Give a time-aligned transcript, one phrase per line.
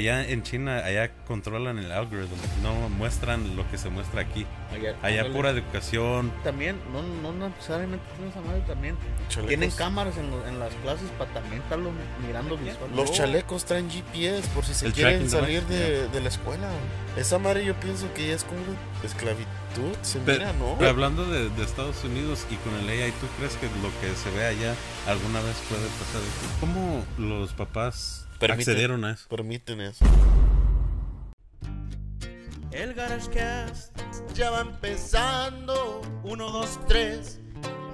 [0.00, 4.46] allá en China, allá controlan el algoritmo, no muestran lo que se muestra aquí.
[4.72, 5.30] Allá, Allá ándale.
[5.36, 6.32] pura educación.
[6.44, 8.96] También, no, no necesariamente tienen esa madre también.
[9.28, 9.48] Chalecos.
[9.48, 11.90] Tienen cámaras en, lo- en las clases para también estarlo
[12.26, 12.90] mirando visual.
[12.94, 16.68] Los No, chalecos traen GPS por si se El quieren salir de, de la escuela.
[17.16, 20.76] Esa madre yo pienso que ya es como una esclavitud, se Pero- mira, ¿no?
[20.78, 24.14] Pero hablando de, de Estados Unidos y con el AI, ¿tú crees que lo que
[24.16, 24.74] se ve allá
[25.06, 26.20] alguna vez puede pasar?
[26.60, 28.60] ¿Cómo los papás Permiten.
[28.72, 29.28] accedieron a eso?
[29.28, 30.04] Permiten eso.
[32.72, 33.92] El GarageCast
[34.34, 36.00] ya va empezando.
[36.24, 37.38] Uno, dos, tres.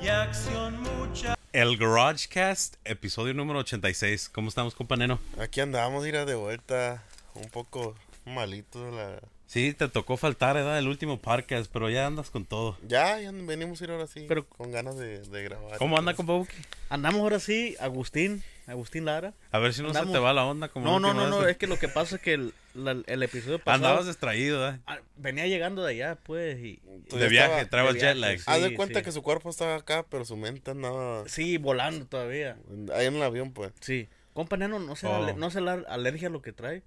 [0.01, 1.35] Y acción mucha.
[1.53, 4.29] El GarageCast, episodio número 86.
[4.29, 5.19] ¿Cómo estamos, compa Neno?
[5.41, 7.03] Aquí andamos, ir de vuelta,
[7.35, 7.95] un poco
[8.27, 9.21] malito de la...
[9.47, 10.79] Sí, te tocó faltar, ¿verdad?
[10.79, 12.77] El último podcast, pero ya andas con todo.
[12.87, 15.79] Ya, ya venimos a ir ahora sí, Pero- con ganas de, de grabar.
[15.79, 16.53] ¿Cómo anda, compa Buki?
[16.91, 19.33] Andamos ahora sí, Agustín, Agustín Lara.
[19.53, 21.57] A ver si no se te va la onda como No, no, no, no, es
[21.57, 24.81] que lo que pasa es que el, la- el episodio pasado Andabas distraído, ¿verdad?
[24.87, 28.39] ah, venía llegando de allá, pues, y De viaje, de jet lag.
[28.39, 28.45] sí.
[28.47, 29.05] Haz de cuenta sí.
[29.05, 32.59] que su cuerpo estaba acá, pero su mente andaba sí, volando todavía.
[32.95, 33.73] ahí en el avión, pues.
[33.81, 34.09] Sí.
[34.35, 35.33] Compa Neno, no sé, Oh.
[35.37, 36.83] no sé la alergia a lo que trae.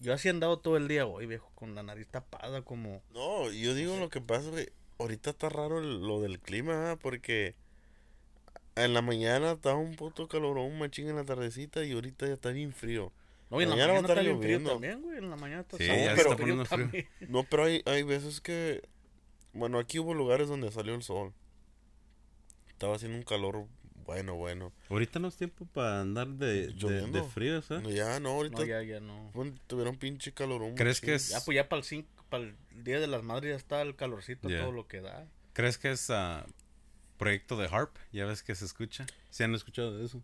[0.00, 3.02] Yo así he andado todo el día hoy, viejo, con la nariz tapada como...
[3.14, 4.68] No, yo digo lo que pasa, güey.
[4.98, 6.96] Ahorita está raro el- lo del clima, ¿ah?
[7.00, 7.54] porque
[8.76, 12.34] en la mañana estaba un puto calorón, un machín en la tardecita y ahorita ya
[12.34, 13.12] está bien frío.
[13.50, 14.70] No, y en la Mañana va a mañana está estar bien frío lloviendo.
[14.72, 16.84] también, güey, en la mañana está Sí, está ya se pero está poniendo frío.
[16.84, 17.06] también.
[17.28, 18.82] No, pero hay, hay veces que,
[19.52, 21.32] bueno, aquí hubo lugares donde salió el sol.
[22.68, 23.66] Estaba haciendo un calor
[24.04, 24.72] bueno, bueno.
[24.90, 27.62] Ahorita no es tiempo para andar de, de, de frío, ¿eh?
[27.82, 29.30] No, ya, no, ahorita No, ya, ya no.
[29.68, 30.74] tuvieron pinche calorón.
[30.74, 31.08] ¿Crees machín.
[31.08, 33.56] que es, Ya, pues ya para el, cinco, para el Día de las Madres ya
[33.56, 34.60] está el calorcito, Ya.
[34.62, 35.26] todo lo que da.
[35.52, 36.44] ¿crees que es ah,
[37.18, 37.94] proyecto de HARP?
[38.12, 39.06] Ya ves que se escucha.
[39.30, 40.22] ¿Se han escuchado de eso?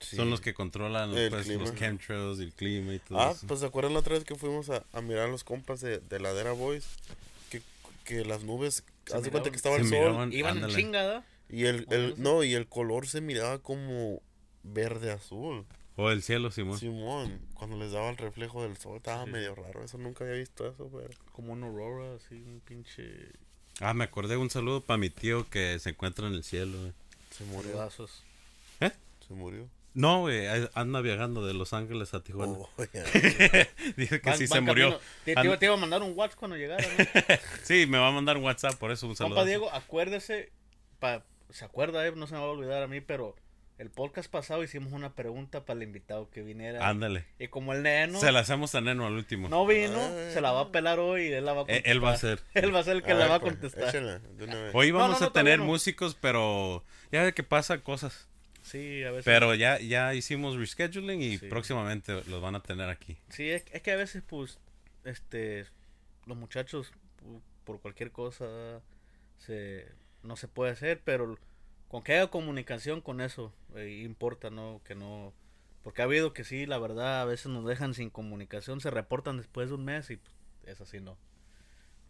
[0.00, 0.14] Sí.
[0.16, 1.62] Son los que controlan pues, clima.
[1.64, 3.46] los chemtrails y el clima y todo Ah, eso.
[3.48, 5.98] pues ¿se acuerdan la otra vez que fuimos a, a mirar a los compas de,
[5.98, 6.86] de Ladera Boys?
[7.50, 7.62] Que,
[8.04, 11.24] que las nubes, Se haz de cuenta que estaba se el sol miraban- Iban chingada.
[11.48, 14.22] y el, el no, y el color se miraba como
[14.62, 15.66] verde azul.
[15.96, 16.78] O el cielo, Simón.
[16.78, 19.30] Simón, cuando les daba el reflejo del sol, estaba Sí.
[19.32, 19.82] medio raro.
[19.82, 21.10] Eso nunca había visto eso, pero.
[21.32, 23.32] Como un aurora, así, un pinche...
[23.80, 26.78] Ah, me acordé un saludo para mi tío que se encuentra en el cielo.
[26.78, 26.92] güey.
[27.30, 27.72] Se murió.
[27.72, 28.22] Pedazos.
[28.80, 29.68] Se murió.
[29.94, 32.52] No, güey, anda viajando de Los Ángeles a Tijuana.
[32.52, 32.70] Oh.
[33.96, 35.00] Dice que Van- sí van se murió.
[35.24, 37.04] Te, iba, te iba a mandar un WhatsApp cuando llegara, ¿no?
[37.64, 39.34] Sí, me va a mandar un WhatsApp, por eso un saludo.
[39.34, 40.50] Compa Diego, acuérdese,
[40.98, 43.34] pa- se acuerda, eh, no se me va a olvidar a mí, pero
[43.78, 46.88] el podcast pasado hicimos una pregunta para el invitado que viniera.
[46.88, 47.24] Ándale.
[47.38, 49.48] Y como el neno Se la hacemos a Neno al último.
[49.48, 50.30] no vino, Ah.
[50.32, 51.92] se la va a pelar hoy y él la va a Eh, contestar.
[51.92, 52.40] él va a ser.
[52.54, 53.88] Él va a ser el que A la ver, va a contestar.
[53.88, 54.74] échala, de una vez.
[54.74, 58.28] Hoy No, vamos no, a tener músicos, pero ya ve que pasan cosas.
[58.62, 59.24] Sí, a veces.
[59.24, 61.46] Pero ya, ya hicimos rescheduling y Sí.
[61.46, 63.16] próximamente los van a tener aquí.
[63.30, 64.58] Sí, es, es que a veces, pues,
[65.04, 65.64] este,
[66.26, 66.92] los muchachos,
[67.64, 68.82] por cualquier cosa,
[69.38, 69.86] se,
[70.22, 71.38] no se puede hacer, pero
[71.88, 74.80] con que haya comunicación con eso, eh, importa, ¿no?
[74.84, 75.32] Que no,
[75.82, 79.38] porque ha habido que sí, la verdad, a veces nos dejan sin comunicación, se reportan
[79.38, 80.34] después de un mes y pues,
[80.64, 81.16] es así, ¿no?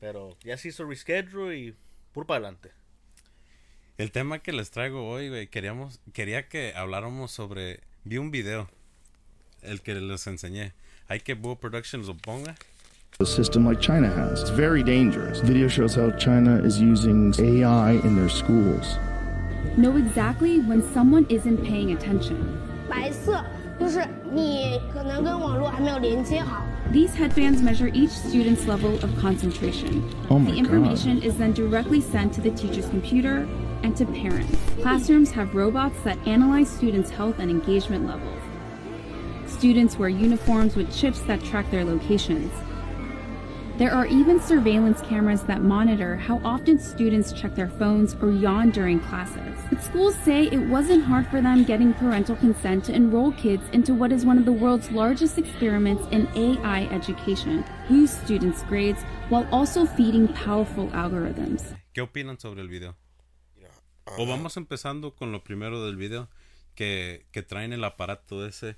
[0.01, 1.77] Pero ya se hizo reschedule y
[2.13, 2.73] puro para adelante.
[3.97, 8.69] El tema que les traigo hoy, güey, queríamos, quería que habláramos sobre, vi un video,
[9.63, 10.73] el que les enseñé.
[11.09, 12.55] Hay que Boo Productions lo ponga.
[13.21, 14.43] a system like China has.
[14.43, 15.41] It's very dangerous.
[15.41, 18.97] Video shows how China is using AI in their schools.
[19.78, 22.38] Know exactly when someone isn't paying attention.
[22.90, 23.44] 白色
[23.80, 26.64] 就是你可能跟网络还没有连接好。
[26.92, 30.04] These headbands measure each student's level of concentration.
[30.30, 33.48] Oh my the information is then directly sent to the teacher's computer
[33.84, 34.56] and to parents.
[34.82, 38.40] Classrooms have robots that analyze students' health and engagement levels.
[39.48, 42.52] Students wear uniforms with chips that track their locations.
[43.79, 48.71] There are even surveillance cameras that monitor how often students check their phones or yawn
[48.73, 49.57] during classes.
[49.71, 53.95] But schools say it wasn't hard for them getting parental consent to enroll kids into
[53.95, 59.47] what is one of the world's largest experiments in AI education, boost students' grades while
[59.53, 61.63] also feeding powerful algorithms.
[61.95, 62.97] ¿Qué opinan sobre el video?
[63.55, 63.71] Mira,
[64.07, 66.29] O ah, vamos empezando con lo primero del video,
[66.75, 68.75] que, que traen el aparato ese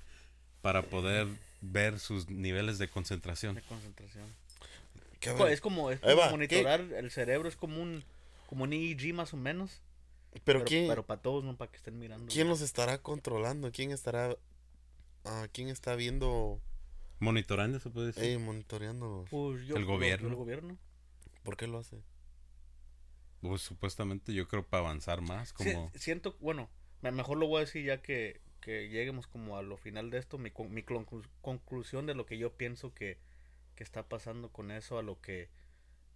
[0.61, 1.25] para poder
[1.61, 3.55] ver sus niveles de concentración.
[3.55, 4.40] De concentración.
[5.21, 8.03] Ver, Es como, es como va, monitorar el cerebro, es como un,
[8.47, 9.81] como un EEG más o menos.
[10.31, 12.31] pero, Pero, ¿quién, pero para todos, no para que estén mirando.
[12.31, 13.71] ¿quién los estará controlando?
[13.71, 14.35] ¿Quién estará,
[15.25, 16.59] ah, quién está viendo,
[17.19, 18.23] Monitorando, se puede decir.
[18.23, 19.29] eh, monitoreándolos?
[19.29, 20.27] Pues yo- El gobierno.
[20.29, 20.77] El gobierno.
[21.43, 22.01] ¿Por qué lo hace?
[23.41, 25.91] Pues supuestamente yo creo para avanzar más, Sí, como...
[25.95, 26.69] siento, bueno,
[27.01, 30.19] me- mejor lo voy a decir ya que que lleguemos como a lo final de
[30.19, 33.17] esto, mi, con- mi conclu- conclusión de lo que yo pienso que,
[33.81, 35.49] que está pasando con eso, a lo que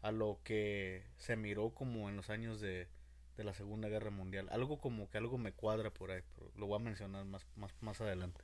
[0.02, 2.90] a lo que se miró como en los años de,
[3.38, 4.48] de la Segunda Guerra Mundial.
[4.52, 7.74] Algo como que algo me cuadra por ahí, pero lo voy a mencionar más, más,
[7.82, 8.44] más adelante.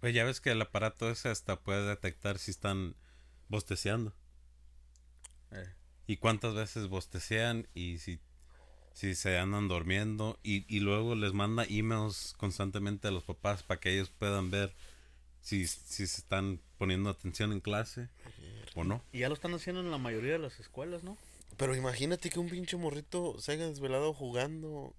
[0.00, 2.96] Pues ya ves que el aparato ese hasta puede detectar si están
[3.48, 4.14] bosteceando.
[5.52, 5.68] Eh,
[6.06, 8.20] Y cuántas veces bostecean y si,
[8.92, 10.38] si se andan durmiendo.
[10.42, 14.74] Y, y luego les manda emails constantemente a los papás para que ellos puedan ver
[15.48, 18.08] si, si se están poniendo atención en clase
[18.74, 19.02] o no.
[19.12, 21.16] y ya lo están haciendo en la mayoría de las escuelas, ¿no?
[21.56, 24.94] Pero imagínate que un pinche morrito se haya desvelado jugando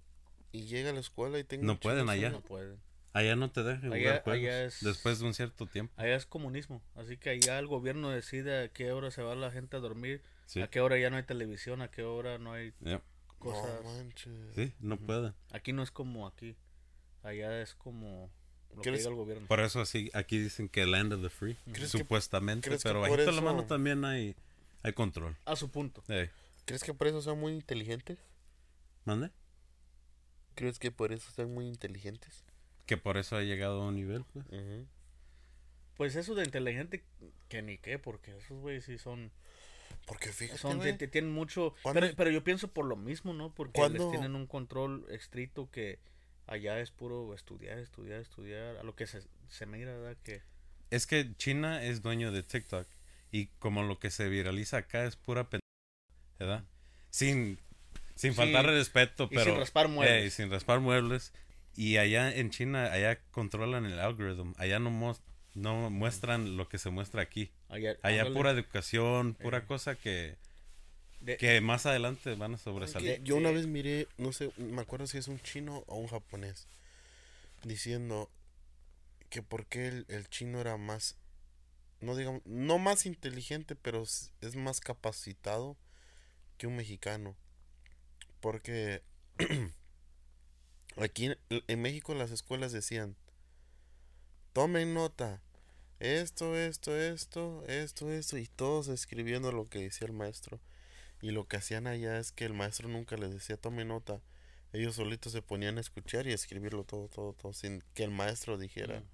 [0.51, 2.31] y llega a la escuela y tenga No un pueden allá.
[2.31, 2.77] No pueden.
[3.13, 5.93] Allá no te dejan Allá- jugar juegos allá es- después de un cierto tiempo.
[5.97, 9.51] Allá es comunismo, así que allá el gobierno decide a qué hora se va la
[9.51, 10.61] gente a dormir, Sí.
[10.61, 12.73] a qué hora ya no hay televisión, a qué hora no hay
[13.39, 13.83] cosas.
[13.83, 14.33] No manches.
[14.55, 15.33] Sí, no pueden.
[15.51, 16.55] Aquí no es como aquí,
[17.23, 18.29] allá es como
[18.81, 19.47] ¿Crees- diga el gobierno.
[19.47, 23.01] Por eso así, aquí dicen que land of the free, ¿Crees que- supuestamente, que pero
[23.01, 24.35] bajito la eso- mano también hay,
[24.83, 25.35] hay control.
[25.45, 26.03] A su punto.
[26.65, 28.17] ¿Crees que por eso son muy inteligentes?
[29.05, 29.31] ¿Mande?
[30.55, 32.43] ¿Crees que por eso son muy inteligentes?
[32.85, 34.45] Que por eso ha llegado a un nivel, pues.
[35.95, 37.03] Pues eso de inteligente,
[37.49, 39.31] que ni qué, porque esos güeyes sí son,
[40.05, 40.79] Porque fíjate, son
[41.09, 43.53] tienen mucho, ¿Cuándo- pero, pero yo pienso por lo mismo, ¿no?
[43.53, 45.99] Porque ¿Cuándo- les tienen un control estricto que
[46.49, 50.17] allá es puro estudiar, estudiar, estudiar, a lo que se, se mira, ¿verdad?
[50.23, 50.41] Que
[50.91, 52.87] Es que China es dueño de TikTok
[53.31, 55.59] y como lo que se viraliza acá es pura pen...
[56.39, 56.63] ¿verdad?
[57.09, 57.59] Sin,
[58.15, 59.45] sin Sí, faltar el respeto, y pero...
[59.51, 60.23] sin raspar muebles.
[60.23, 61.33] Ey, sin raspar muebles.
[61.75, 64.53] Y allá en China, allá controlan el algoritmo.
[64.57, 65.21] Allá no, mos-
[65.53, 67.51] no muestran lo que se muestra aquí.
[67.69, 69.65] allá, Allá pura educación, pura Eh.
[69.65, 70.37] cosa que,
[71.21, 73.21] De- que más adelante van a sobresalir.
[73.23, 76.67] yo una vez miré, no sé, me acuerdo si es un chino o un japonés,
[77.63, 78.29] diciendo
[79.29, 81.15] que por qué el, el chino era más,
[82.01, 85.77] no digamos, no más inteligente, pero es más capacitado
[86.57, 87.35] que un mexicano.
[88.41, 89.01] Porque
[90.97, 93.15] aquí en, en México las escuelas decían,
[94.53, 95.41] tomen nota,
[95.99, 100.59] esto, esto, esto, esto, esto, y todos escribiendo lo que decía el maestro.
[101.21, 104.21] Y lo que hacían allá es que el maestro nunca les decía tome nota.
[104.71, 108.11] Ellos solitos se ponían a escuchar y a escribirlo todo, todo, todo, sin que el
[108.11, 108.99] maestro dijera.
[108.99, 109.05] Mm.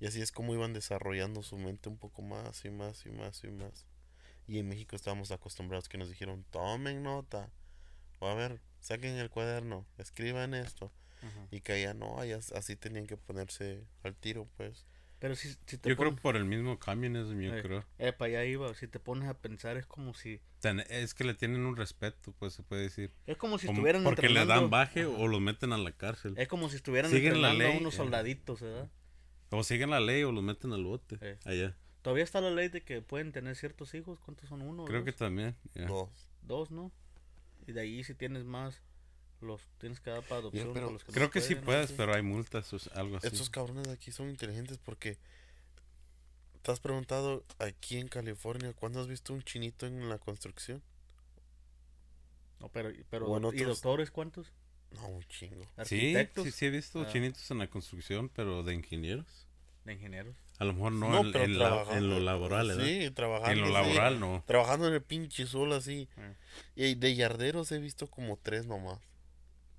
[0.00, 3.44] Y así es como iban desarrollando su mente un poco más y más y más
[3.44, 3.86] y más.
[4.46, 7.50] Y en México estábamos acostumbrados que nos dijeron tomen nota.
[8.18, 10.90] O a ver, saquen el cuaderno, escriban esto.
[11.50, 14.86] Y que allá no, allá así tenían que ponerse al tiro, pues.
[15.20, 17.62] Pero si, si te Yo creo pones, por el mismo communismo, yo Eh.
[17.62, 17.84] creo.
[17.98, 20.40] eh, para allá iba, si te pones a pensar es como si,
[20.88, 23.12] Es que le tienen un respeto, pues se puede decir.
[23.26, 26.34] es como si Como- estuvieran porque le dan baje o los meten a la cárcel.
[26.38, 27.96] es como si estuvieran Siguen la entrenando a ley, unos eh.
[27.98, 28.90] soldaditos, ¿verdad?
[29.50, 31.18] O siguen la ley o los meten al bote.
[31.20, 31.38] Eh.
[31.44, 31.76] Allá.
[32.02, 34.62] Todavía está la ley de que pueden tener ciertos hijos, ¿cuántos son?
[34.62, 35.54] Uno, Creo que también.
[35.86, 36.30] Dos.
[36.40, 36.90] dos, ¿no?
[37.66, 38.82] Y de ahí si tienes más,
[39.42, 40.72] los tienes que dar para adopción.
[40.72, 41.94] pero los que no Creo que sí pueden, puedes, así.
[41.96, 43.26] pero hay multas o algo así.
[43.26, 45.18] Estos cabrones de aquí son inteligentes porque
[46.62, 50.82] te has preguntado aquí en California, ¿cuándo has visto un chinito en la construcción?
[52.60, 54.52] No, pero, pero O en ¿y otros- doctores cuántos?
[54.92, 55.62] No, un chingo.
[55.84, 57.08] Sí, Arquitectos, sí, sí he visto Ah.
[57.10, 59.46] chinitos en la construcción, pero de ingenieros.
[59.84, 60.36] de ingenieros.
[60.58, 62.84] A lo mejor no, No, en, pero en la- trabaja- en lo laboral, ¿verdad?
[62.84, 63.52] Sí, trabajando.
[63.52, 63.72] En lo sí.
[63.72, 64.44] laboral no.
[64.46, 66.06] Trabajando en el pinche sol así.
[66.18, 66.34] Ah.
[66.76, 68.98] Y de yarderos he visto como tres nomás.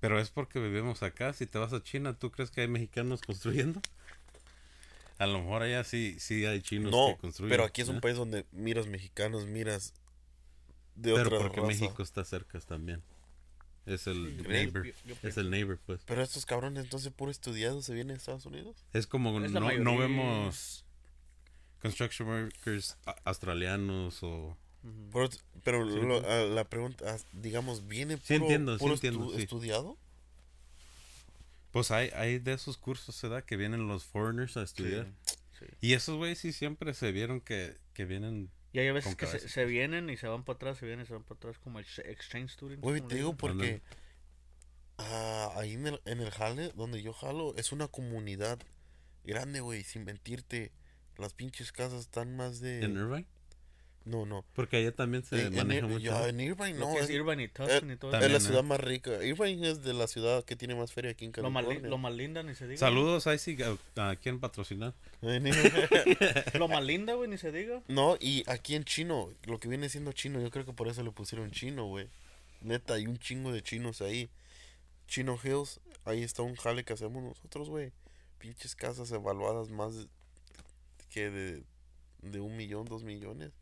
[0.02, 1.32] Pero es porque vivimos acá.
[1.32, 3.80] Si te vas a China, ¿tú crees que hay mexicanos construyendo?
[5.18, 7.50] A lo mejor allá sí, sí hay chinos No, que construyen.
[7.50, 8.00] pero aquí es un ¿eh?
[8.00, 9.94] país donde miras mexicanos, miras
[10.96, 11.68] de Pero otra porque raza.
[11.68, 13.00] México está cerca también.
[13.86, 14.84] Es el Sí, neighbor.
[14.84, 16.00] yo- yo Es el neighbor, pues.
[16.04, 18.84] Pero estos cabrones entonces puro estudiados se vienen a Estados Unidos.
[18.92, 20.84] Es como Es no, no vemos
[21.80, 24.56] construction workers australianos o...
[25.12, 25.28] Pero,
[25.62, 29.36] pero Sí, lo- a- la pregunta, digamos, ¿viene puro, Sí entiendo, sí puro entiendo, estu-
[29.36, 29.42] sí.
[29.42, 29.96] estudiado?
[31.70, 33.44] Pues hay, hay de esos cursos, ¿verdad?
[33.44, 35.06] Que vienen los foreigners a estudiar.
[35.58, 35.66] sí.
[35.80, 38.50] Y esos güeyes sí siempre se vieron que, que vienen...
[38.74, 41.06] Y hay veces que se, se vienen y se van para atrás, se vienen y
[41.06, 42.80] se van para atrás como el ex- exchange student.
[42.82, 43.36] Güey, te digo dicen.
[43.36, 43.82] porque
[44.98, 48.58] ah, ahí en el, en el jale, donde yo jalo, es una comunidad
[49.24, 50.72] grande, güey, sin mentirte.
[51.18, 52.82] Las pinches casas están más de...
[52.82, 53.26] ¿En Irvine?
[54.04, 54.44] No, no.
[54.54, 56.26] Porque allá también se En, maneja mucho.
[56.26, 58.80] en Irvine no, es, es Irvine y Tustin y todo también, es la ciudad más
[58.80, 59.22] rica.
[59.24, 61.42] Irvine es de la ciudad que tiene más feria aquí en eso.
[61.42, 61.88] Lo California.
[61.88, 62.78] lo más linda ni se diga.
[62.78, 63.56] Saludos, ahí sí,
[63.96, 64.94] a, quién patrocinar.
[66.58, 67.80] Lo más linda, güey, ni se diga.
[67.86, 71.02] No, y aquí en chino, lo que viene siendo chino, yo creo que por eso
[71.02, 72.08] le pusieron chino, güey.
[72.60, 74.28] Neta, hay un chingo de chinos ahí.
[75.06, 77.92] Chino Hills, ahí está un jale que hacemos nosotros, güey.
[78.38, 79.92] pinches casas evaluadas más
[81.10, 81.62] que de,
[82.22, 83.52] de un millón, dos millones.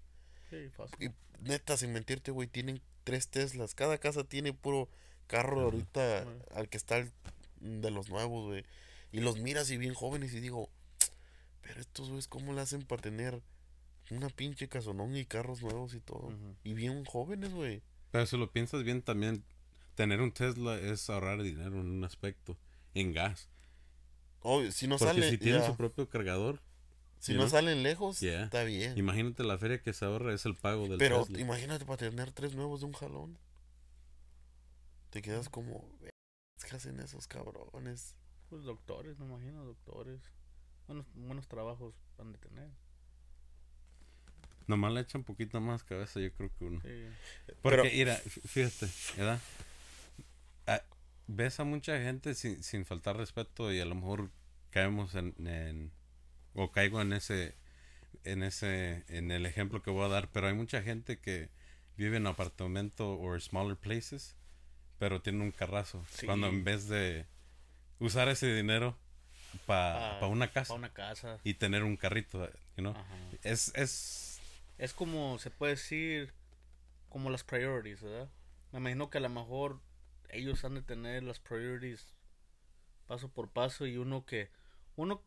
[0.51, 0.97] Sí, fácil.
[1.01, 3.75] Y neta, sin mentirte, güey, tienen tres Teslas.
[3.75, 4.89] Cada casa tiene puro
[5.27, 7.13] carro ahorita al que está el-
[7.61, 8.65] de los nuevos, güey.
[9.13, 10.69] Y los miras y bien jóvenes y digo,
[11.63, 13.41] pero estos güeyes, ¿cómo le hacen para tener
[14.11, 16.33] una pinche casonón y carros nuevos y todo?
[16.65, 17.83] Y bien jóvenes, güey.
[18.11, 19.45] Pero si lo piensas bien también,
[19.95, 22.57] tener un Tesla es ahorrar dinero en un aspecto,
[22.95, 23.49] en gas.
[24.43, 26.61] Obvio, si no Porque sale, si tiene ya, su propio cargador,
[27.21, 28.45] si no salen lejos, Yeah.
[28.45, 28.99] está bien.
[28.99, 31.41] imagínate la feria que se ahorra es el pago del Pero Tesla.
[31.41, 33.39] imagínate para tener tres nuevos de un jalón.
[35.11, 38.17] Te quedas como, ¿qué hacen esos cabrones?
[38.49, 40.21] Pues doctores, me imagino, doctores.
[40.87, 42.71] Buenos, buenos trabajos van de tener.
[44.67, 46.81] Nomás le echan poquito más cabeza, yo creo que uno.
[46.83, 47.05] Sí.
[47.61, 48.87] Porque, Pero- mira, fí- fíjate,
[49.17, 49.41] ¿verdad?
[50.67, 50.83] Ah,
[51.27, 54.31] ves a mucha gente sin, sin faltar respeto y a lo mejor
[54.71, 55.93] caemos en, en-
[56.55, 57.55] o caigo en ese
[58.25, 61.49] en ese en el ejemplo que voy a dar, pero hay mucha gente que
[61.97, 64.37] vive en apartamento o smaller places,
[64.99, 66.27] pero tiene un carrazo, Sí.
[66.27, 67.27] cuando en vez de
[67.99, 68.97] usar ese dinero
[69.67, 71.39] para Ah, una casa Pa' una casa.
[71.45, 72.95] y tener un carrito, you know?
[73.43, 74.41] Es es
[74.79, 76.33] Es como, se puede decir,
[77.11, 78.31] como las priorities, ¿verdad?
[78.73, 79.81] Me imagino que a lo mejor
[80.31, 82.15] ellos han de tener las priorities
[83.07, 84.51] paso por paso y uno que,
[84.97, 85.23] uno,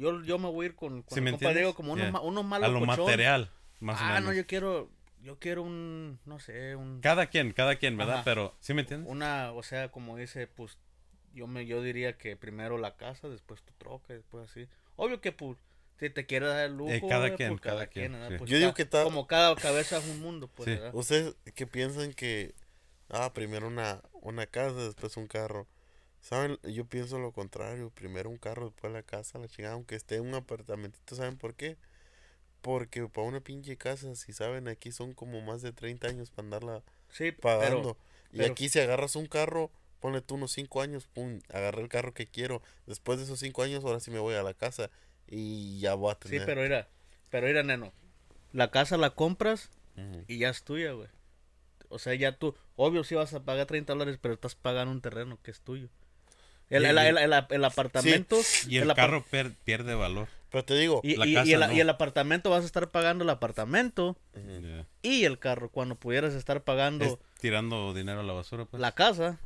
[0.00, 1.52] yo, yo me voy a ir con, con ¿Sí el me compa?
[1.54, 2.12] Diego como uno, Yeah.
[2.12, 4.24] ma- uno malo a lo material, más o Ah, menos.
[4.24, 4.90] no, yo quiero,
[5.22, 8.16] yo quiero un, no sé, un, Cada quien, cada quien, ¿verdad?
[8.16, 8.24] Ajá.
[8.24, 9.10] Pero, ¿sí me entiendes?
[9.10, 10.78] una, o sea, como dice, pues,
[11.34, 14.66] yo me, yo diría que primero la casa, después tu troca, después así.
[14.96, 15.58] Obvio que, pues,
[15.98, 18.16] si te quieres dar el lujo, Eh, cada eh, quien, pues, cada quien.
[18.38, 20.74] Pues, Yo digo que ta- como cada cabeza es un mundo, pues, Sí.
[20.74, 20.94] ¿verdad?
[20.94, 22.54] ¿Ustedes que piensan que,
[23.10, 25.66] ah, primero una, una casa, después un carro?
[26.20, 26.58] ¿Saben?
[26.64, 27.90] Yo pienso lo contrario.
[27.90, 29.74] Primero un carro, después la casa, la chingada.
[29.74, 31.76] Aunque esté en un apartamentito, ¿saben por qué?
[32.60, 36.44] Porque para una pinche casa, si saben, aquí son como más de 30 años para
[36.46, 37.96] andarla Sí, pagando.
[38.32, 41.88] y pero- aquí si agarras un carro, ponle tú unos 5 años, pum, agarré el
[41.88, 42.62] carro que quiero.
[42.86, 44.90] Después de esos 5 años, ahora sí me voy a la casa
[45.26, 46.44] y ya voy a Sí, tener.
[46.46, 46.88] pero mira,
[47.30, 47.92] pero mira, neno.
[48.52, 49.70] La casa la compras
[50.28, 51.08] y ya es tuya, güey.
[51.88, 55.00] O sea, ya tú, obvio sí vas a pagar 30 dólares, pero estás pagando un
[55.00, 55.88] terreno que es tuyo.
[56.70, 58.36] El, Y- el- el- el- el apartamento.
[58.68, 60.28] Y el, carro per- pierde valor.
[60.50, 61.72] Pero te digo, Y, la y- y no.
[61.72, 64.16] y el apartamento vas a estar pagando el apartamento.
[64.34, 64.86] Yeah.
[65.02, 68.80] y el carro cuando pudieras estar pagando Es tirando dinero a la basura, pues.
[68.80, 69.38] la casa.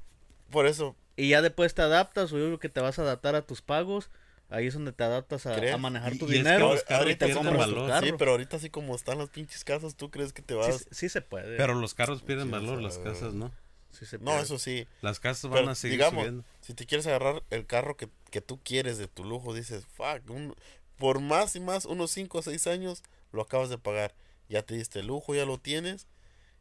[0.50, 3.34] por eso, Y ya después te adaptas, o yo creo que te vas a adaptar
[3.34, 4.10] a tus pagos.
[4.50, 6.74] Ahí es donde te adaptas a, a manejar Y- tu y es que dinero.
[6.88, 7.90] ahorita pierden valor.
[8.02, 10.86] Sí, pero ahorita así como están las pinches casas, ¿tú crees que te Sí, vas?
[10.90, 11.56] sí se puede.
[11.56, 13.50] Pero los carros pierden Sí, valor, las casas, ¿no?
[13.94, 14.86] Sí se No, eso sí.
[15.02, 16.44] Las casas van Pero a seguir digamos, subiendo.
[16.60, 20.28] si te quieres agarrar el carro que, que tú quieres de tu lujo, dices, fuck,
[20.30, 20.54] un-
[20.96, 24.14] por más y más, unos 5 o 6 años, lo acabas de pagar.
[24.48, 26.06] Ya te diste el lujo, ya lo tienes.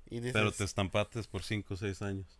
[0.09, 2.39] Y dices, Pero te estampates por 5 o 6 años.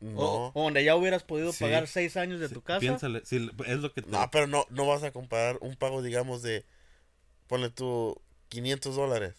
[0.00, 0.48] no.
[0.54, 1.62] O donde ya hubieras podido Sí.
[1.64, 2.80] pagar seis años de Sí, tu casa.
[2.80, 4.10] Piénsale, sí, es lo que te...
[4.10, 6.64] No, pero no, no vas a comparar un pago, digamos, de,
[7.46, 9.34] ponle tú 500 dólares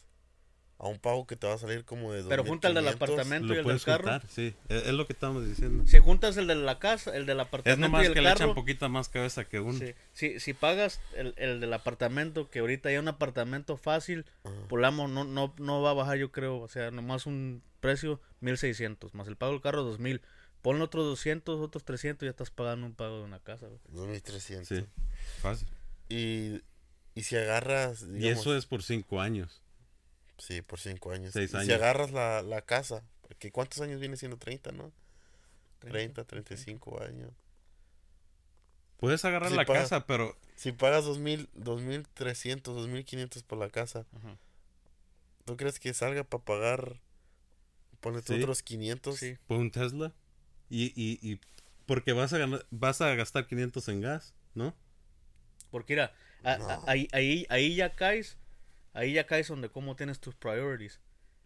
[0.83, 2.95] a un pago que te va a salir como de Pero junta el del 2,500.
[3.25, 4.03] apartamento y el del carro.
[4.03, 4.53] juntar, sí.
[4.67, 5.87] Es, es lo que estamos diciendo.
[5.87, 8.27] Si juntas el de la casa, el del es apartamento nomás y el que le
[8.29, 8.55] echan carro.
[8.55, 9.79] poquita más cabeza que uno.
[9.79, 9.93] sí.
[10.11, 14.53] si, si pagas el, el del apartamento, que ahorita hay un apartamento fácil, Ajá.
[14.67, 16.59] Polamo no, no, no va a bajar, yo creo.
[16.59, 20.21] O sea, nomás un precio 1600, más el pago del carro 2000.
[20.61, 23.67] Ponle otros 200, otros 300, ya estás pagando un pago de una casa.
[23.67, 23.79] güey.
[23.89, 24.67] 2300.
[24.67, 24.85] Sí,
[25.41, 25.67] fácil.
[26.09, 26.61] Y,
[27.15, 29.62] y si agarras, Y eso es por 5 años.
[30.37, 31.33] Sí, por 5 años.
[31.33, 31.73] Seis y si años.
[31.73, 34.91] agarras la, la casa, porque ¿cuántos años viene siendo 30, no?
[35.79, 37.31] 30, 35 años.
[38.97, 39.81] Puedes agarrar Sí, la paga.
[39.81, 44.37] casa, pero Si pagas 2000, 2300, 2500 por la casa, Ajá.
[45.45, 47.01] ¿tú crees que salga para pagar,
[47.99, 48.39] ponle tú Sí.
[48.41, 49.17] otros 500?
[49.17, 49.37] Sí.
[49.47, 50.13] por un Tesla.
[50.69, 51.39] Y, y, y
[51.85, 54.73] porque vas a, ganar, vas a gastar 500 en gas, ¿no?
[55.69, 56.13] Porque mira,
[56.43, 56.83] a- a- No.
[56.87, 58.37] ahí, ahí, ahí ya caes,
[58.93, 60.99] ahí ya caes donde cómo tienes tus priorities.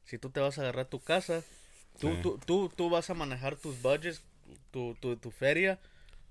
[0.06, 1.44] Si tú te vas a agarrar tu casa,
[2.00, 2.20] tú, Sí.
[2.22, 4.22] tú, tú, tú vas a manejar tus budgets,
[4.72, 5.80] tu, tu, tu feria,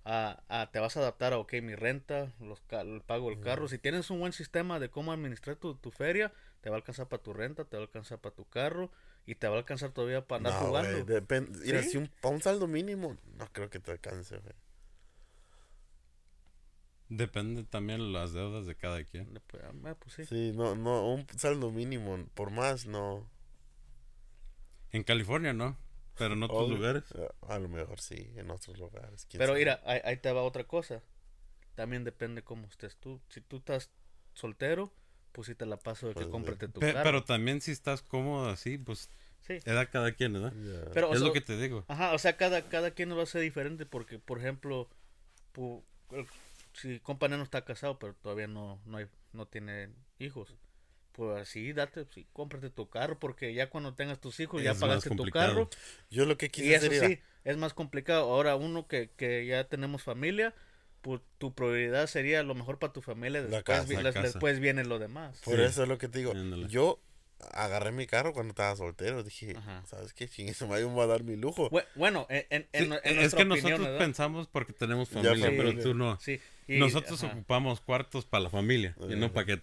[0.05, 3.69] a, a- te vas a adaptar a, ok, mi renta, los, el pago del carro.
[3.69, 7.09] Si tienes un buen sistema de cómo administrar tu, tu feria, te va a alcanzar
[7.09, 8.91] para tu renta, te va a alcanzar para tu carro
[9.27, 11.05] y te va a alcanzar todavía para andar No, jugando.
[11.05, 11.91] güey, depen- mira, ¿Sí?
[11.91, 14.55] si un, para un saldo mínimo, no creo que te alcance, güey.
[17.09, 19.33] Depende también de las deudas de cada quien.
[19.33, 20.25] Después, ah, pues sí.
[20.27, 23.29] Sí, no, no, un saldo mínimo, por más, no.
[24.93, 25.77] En California no,
[26.17, 26.77] pero en otros Obvio.
[26.77, 27.05] lugares.
[27.49, 29.27] A lo mejor sí, en otros lugares.
[29.31, 29.59] Pero sabe.
[29.59, 31.03] mira, ahí, ahí te va otra cosa.
[31.75, 33.21] también depende cómo estés tú.
[33.29, 33.91] Si tú estás
[34.33, 34.93] soltero,
[35.33, 37.05] pues sí te la paso de que Pues, cómprate tu Pe- carro.
[37.05, 39.11] pero también si estás cómodo así, pues
[39.43, 39.59] sí.
[39.67, 40.55] edad cada quien, ¿verdad?
[40.95, 41.85] Pero, o es sea, lo que te digo.
[41.89, 44.89] Ajá, o sea, cada, cada quien va a ser diferente porque, por ejemplo,
[45.55, 45.83] pu-
[46.13, 46.27] el-
[46.77, 50.55] si compa no está casado, pero todavía no, no, hay, no tiene hijos,
[51.13, 54.81] pues sí, date, sí, cómprate tu carro porque ya cuando tengas tus hijos ya Es
[54.81, 55.69] más pagaste tu carro
[56.11, 58.31] Yo lo que y quise eso era- sí, es más complicado.
[58.31, 60.55] Ahora uno que, que ya tenemos familia,
[61.01, 64.23] pues tu prioridad sería lo mejor para tu familia, La después, casa, vi- la casa.
[64.27, 65.41] después viene lo demás.
[65.45, 65.63] Por Sí.
[65.63, 66.33] eso es lo que te digo.
[66.33, 66.69] Ándale.
[66.69, 67.01] Yo
[67.53, 69.23] agarré mi carro cuando estaba soltero.
[69.23, 69.83] Dije, Ajá.
[69.87, 70.29] ¿sabes qué?
[70.29, 71.71] Chingue, se me va a dar mi lujo.
[71.71, 73.99] Bue- Bueno, en, en, en- Sí, en es que opinión, nosotros ¿verdad?
[73.99, 75.83] pensamos porque tenemos familia, pero familia.
[75.83, 76.19] tú no.
[76.21, 77.33] Sí, y- Nosotros ajá.
[77.35, 79.61] ocupamos cuartos para la familia, y no para que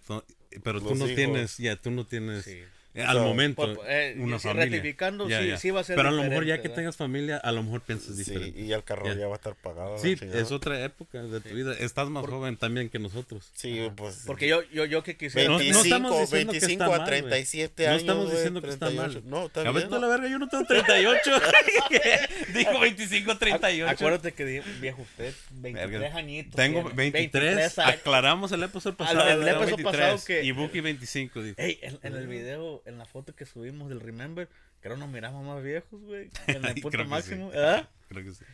[0.62, 1.14] pero tú no hijos.
[1.16, 2.62] tienes, ya tú no tienes Sí.
[3.02, 4.66] Al sea, momento Por- eh, una sí, familia.
[4.66, 5.56] ratificando, Ya, sí- ya.
[5.58, 6.76] sí va a ser Pero a lo mejor ya que ¿verdad?
[6.76, 8.60] tengas familia, a lo mejor piensas Sí, diferente.
[8.60, 9.14] y el carro Ya.
[9.14, 9.98] ya va a estar pagado.
[9.98, 11.74] Sí, es otra época de tu vida.
[11.78, 13.50] Estás más joven también que nosotros.
[13.54, 14.22] Sí, pues.
[14.26, 15.48] Porque yo, yo, yo que quisiera...
[15.50, 18.00] no 25, estamos diciendo que 25 está a mal, 37 No años.
[18.02, 19.20] estamos güey, diciendo que está 38.
[19.22, 19.30] mal.
[19.30, 19.88] No, está a ver, bien.
[19.88, 21.30] tú la verga, yo no tengo 38.
[22.54, 23.88] Dijo 25, 38.
[23.90, 26.16] Acuérdate que viejo usted, 23 Verga.
[26.18, 26.54] añitos.
[26.54, 27.78] Tengo tiene, 23.
[27.78, 27.94] años.
[27.94, 29.28] Aclaramos el episodio pasado.
[29.28, 31.54] el episodio pasado que- Y Buki 25, dijo.
[31.60, 34.48] Ey, en el video, en la foto que subimos del Remember,
[34.80, 36.30] creo nos miramos más viejos, güey.
[36.46, 37.50] En el punto que máximo.
[37.50, 37.56] sí.
[37.56, 37.88] ¿verdad?
[38.08, 38.44] Creo que sí.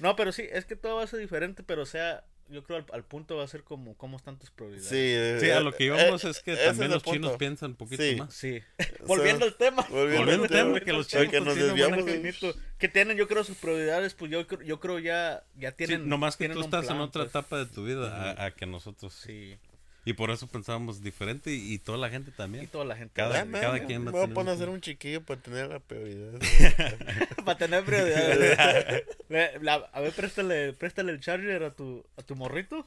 [0.00, 2.78] No, pero sí, es que todo va a ser diferente, pero o sea, yo creo
[2.78, 4.88] al, al punto va a ser como cómo están tus prioridades.
[4.88, 7.38] Sí, eh, Sí, a lo que íbamos eh, es que también el los chinos punto.
[7.38, 8.14] piensan un poquito Sí.
[8.16, 8.32] más.
[8.32, 8.62] Sí.
[9.06, 9.84] Volviendo al tema.
[9.90, 12.06] Volviendo al tema, que los chinos nos tienen desviamos.
[12.06, 12.54] de-.
[12.78, 16.08] Que tienen, yo creo, sus prioridades, pues yo, creo- yo creo ya, ya Sí, tienen.
[16.08, 17.30] nomás que tienen tú estás en plan, otra pues.
[17.30, 19.12] etapa de tu vida a, a que nosotros.
[19.12, 19.58] Sí.
[20.08, 22.66] Y por eso pensábamos diferente y, y toda la gente Y también.
[22.68, 23.12] toda la gente.
[23.14, 25.22] Cada- man, cada me quien va a voy a tener poner a hacer un chiquillo
[25.22, 26.32] para tener la prioridad.
[27.44, 27.84] Para tener
[29.60, 32.86] la- a ver, préstale, préstale el charger a tu, a tu morrito.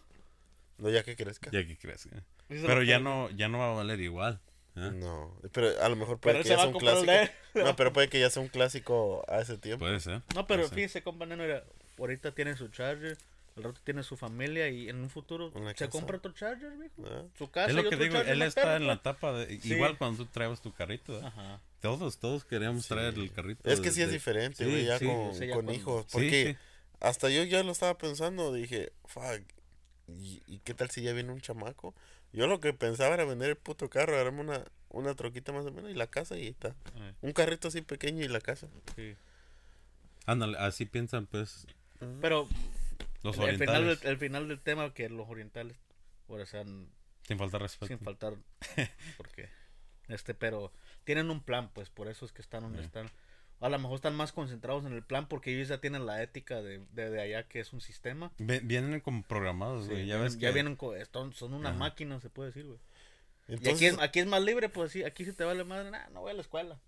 [0.80, 1.51] no, ya que crezca.
[1.51, 4.40] Ya que lo Pero ya no, ya no va a valer igual.
[4.75, 4.90] ¿eh?
[4.94, 7.12] No, pero a lo mejor puede Pero que ya sea un clásico.
[7.12, 7.32] de.
[7.63, 9.86] No, pero puede que ya sea un clásico a ese tiempo.
[9.86, 10.22] Puede ser.
[10.34, 11.64] No, pero puede fíjese, compa Neno, mira,
[12.00, 13.18] ahorita tiene su charger,
[13.57, 15.90] al rato tiene su familia y en un futuro se casa.
[15.90, 17.03] compra otro charger, viejo.
[17.05, 17.24] Ah.
[17.37, 19.00] Su casa Es lo y que otro digo, él está en la pues.
[19.01, 19.59] etapa de...
[19.59, 19.74] Sí.
[19.74, 21.20] Igual cuando tú traes tu carrito.
[21.20, 21.25] ¿eh?
[21.25, 21.59] Ajá.
[21.81, 23.70] Todos, todos queríamos traer el carrito.
[23.70, 25.05] Es que de- sí es de- diferente, sí, güey, ya sí.
[25.05, 26.05] con, sí, ya con con- hijos.
[26.11, 26.57] Porque sí.
[27.00, 29.42] hasta yo ya lo estaba pensando, dije, fuck,
[30.07, 31.94] ¿y, y qué tal si ya viene un chamaco?
[32.33, 35.72] Yo lo que pensaba era vender el puto carro, agarrarme una, una troquita más o
[35.72, 36.70] menos y la casa y ahí está.
[36.96, 38.68] Eh, Un carrito así pequeño y la casa.
[38.96, 39.16] sí.
[40.27, 41.66] Ándale, así piensan pues
[42.22, 42.48] Pero
[43.24, 45.77] los el final, del, el final del tema que los orientales,
[46.27, 46.90] por sean
[47.24, 47.88] Sin faltar respeto.
[47.88, 48.34] sin faltar,
[49.18, 49.50] porque,
[50.07, 50.72] este, pero
[51.03, 52.86] tienen un plan, pues, por eso es que están donde Sí.
[52.86, 53.10] están.
[53.60, 56.64] A lo mejor están más concentrados en el plan porque ellos ya tienen la ética
[56.64, 58.31] de, de, de allá que es un sistema.
[58.40, 60.07] Vienen como programados, Sí, güey.
[60.07, 60.53] ya vienen- ves ya que...
[60.55, 60.77] vienen,
[61.14, 61.77] son, son una Ajá.
[61.77, 62.79] máquina, se puede decir, güey.
[63.48, 66.10] Y aquí es, aquí es más libre, pues sí, aquí si te vale madre, nah,
[66.10, 66.79] no voy a la escuela.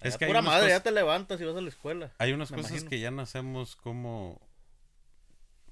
[0.00, 2.12] Es que hay pura madre, cosas- ya te levantas y vas a la escuela.
[2.16, 2.88] Hay unas cosas imagino.
[2.88, 4.40] que ya nacemos como...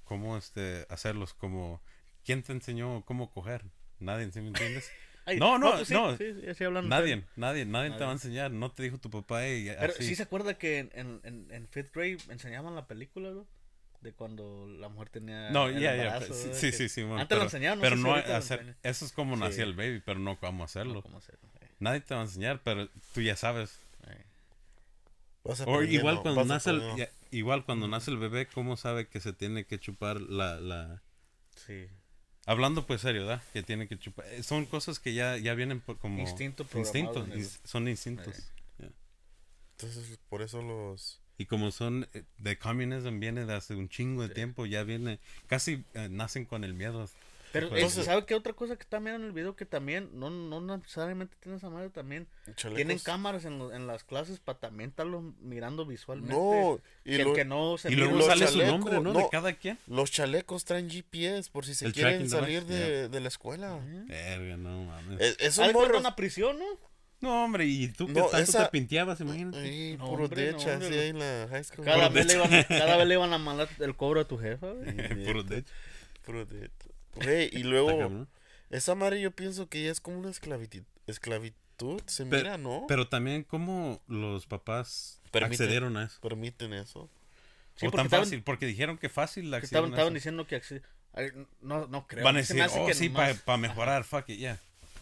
[0.09, 1.83] Cómo este, hacerlos, como...
[2.25, 3.63] ¿Quién te enseñó cómo coger?
[4.01, 4.91] Nadie, ¿sí me entiendes?
[5.27, 6.17] Ay, no, no, pues sí, no.
[6.17, 8.51] sí, sí, Nadie, nadie, nadie te va a enseñar.
[8.51, 10.05] No te dijo tu papá y Pero así.
[10.05, 13.47] sí se acuerda que en, en, en, en fifth grade enseñaban la película, ¿no?
[14.01, 15.51] De cuando la mujer tenía.
[15.51, 16.05] No, ya, ya.
[16.05, 18.77] embarazo, Sí, sí, sí, sí, bueno, Antes pero, lo enseñaban, no pero no hacer.
[18.83, 21.03] Eso es como nacía el baby, pero no cómo hacerlo.
[21.03, 21.47] ¿Cómo hacerlo?
[21.61, 23.79] Eh, Nadie te va a enseñar, pero tú ya sabes.
[24.07, 24.25] eh.
[25.67, 29.33] O igual cuando nace el, ya- igual cuando nace el bebé, ¿cómo sabe que se
[29.33, 31.03] tiene que chupar la, la...
[31.55, 31.87] Sí.
[32.47, 33.43] Hablando pues serio, ¿verdad?
[33.53, 34.27] Que tiene que chupar.
[34.27, 36.21] eh, Son cosas que ya, ya vienen por como...
[36.21, 38.53] Instinto Instintos, en son instintos.
[39.73, 41.21] Entonces, por eso los...
[41.37, 45.21] Y como son eh, de communism viene de hace un chingo de tiempo, ya viene,
[45.47, 47.09] casi eh, nacen con el miedo.
[47.61, 49.57] Pero, Pues, eh, ¿sabe qué otra cosa que está mirando en el video?
[49.57, 52.27] Que también, no, no necesariamente tiene esa madre también.
[52.57, 56.35] chalecos- Tienen cámaras en, lo- en las clases para también estarlos mirando visualmente.
[56.35, 59.01] No, que y, el lo- que no se Y luego los sale su chalecos, nombre,
[59.01, 59.13] ¿no?
[59.13, 59.79] De cada quien.
[59.87, 63.79] los chalecos traen GPS por si se El quieren salir de, de la escuela.
[64.07, 65.21] Verga, no mames.
[65.21, 65.99] Es, es ¿Ah, un morro.
[65.99, 66.65] una prisión, ¿no?
[67.21, 69.59] No, hombre, y tú que No, tanto esa- te pinteabas, imagínate.
[69.59, 71.85] Ay, No, puro hombre, de no, hecho, hombre, así lo- ahí en la high school.
[71.85, 74.39] Cada vez, le iban, a- cada vez le iban a mandar el cobro a tu
[74.39, 74.69] jefa.
[75.27, 75.73] Puro de hecho.
[76.25, 76.89] Puro de hecho.
[77.23, 78.27] Güey, y luego,
[78.71, 80.83] esa madre yo pienso que ya es como una esclavitud.
[81.07, 82.85] Esclavitud, se Pero- mira, ¿no?
[82.89, 85.53] Pero también cómo los papás Permiten.
[85.65, 86.21] accedieron a eso.
[86.21, 87.11] Permiten eso.
[87.77, 90.57] Sí, o tan estaban- fácil, porque dijeron que fácil Que accedieron estaban, estaban diciendo que
[91.61, 92.25] no, no creo.
[92.25, 94.59] Van a decir, oh, que sí, para nomás- mejorar, fuck it, yeah.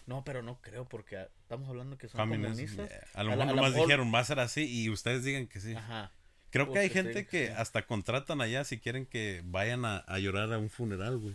[0.06, 2.88] No, pero no creo porque estamos hablando que son Communism, comunistas.
[2.88, 3.04] yeah.
[3.14, 5.74] A lo la- mejor nomás dijeron, va a ser así, y ustedes digan que sí.
[5.74, 6.12] Ajá.
[6.50, 7.52] Creo que hay gente sí, que sí.
[7.56, 11.34] hasta contratan allá si quieren que vayan a, a llorar a un funeral, güey.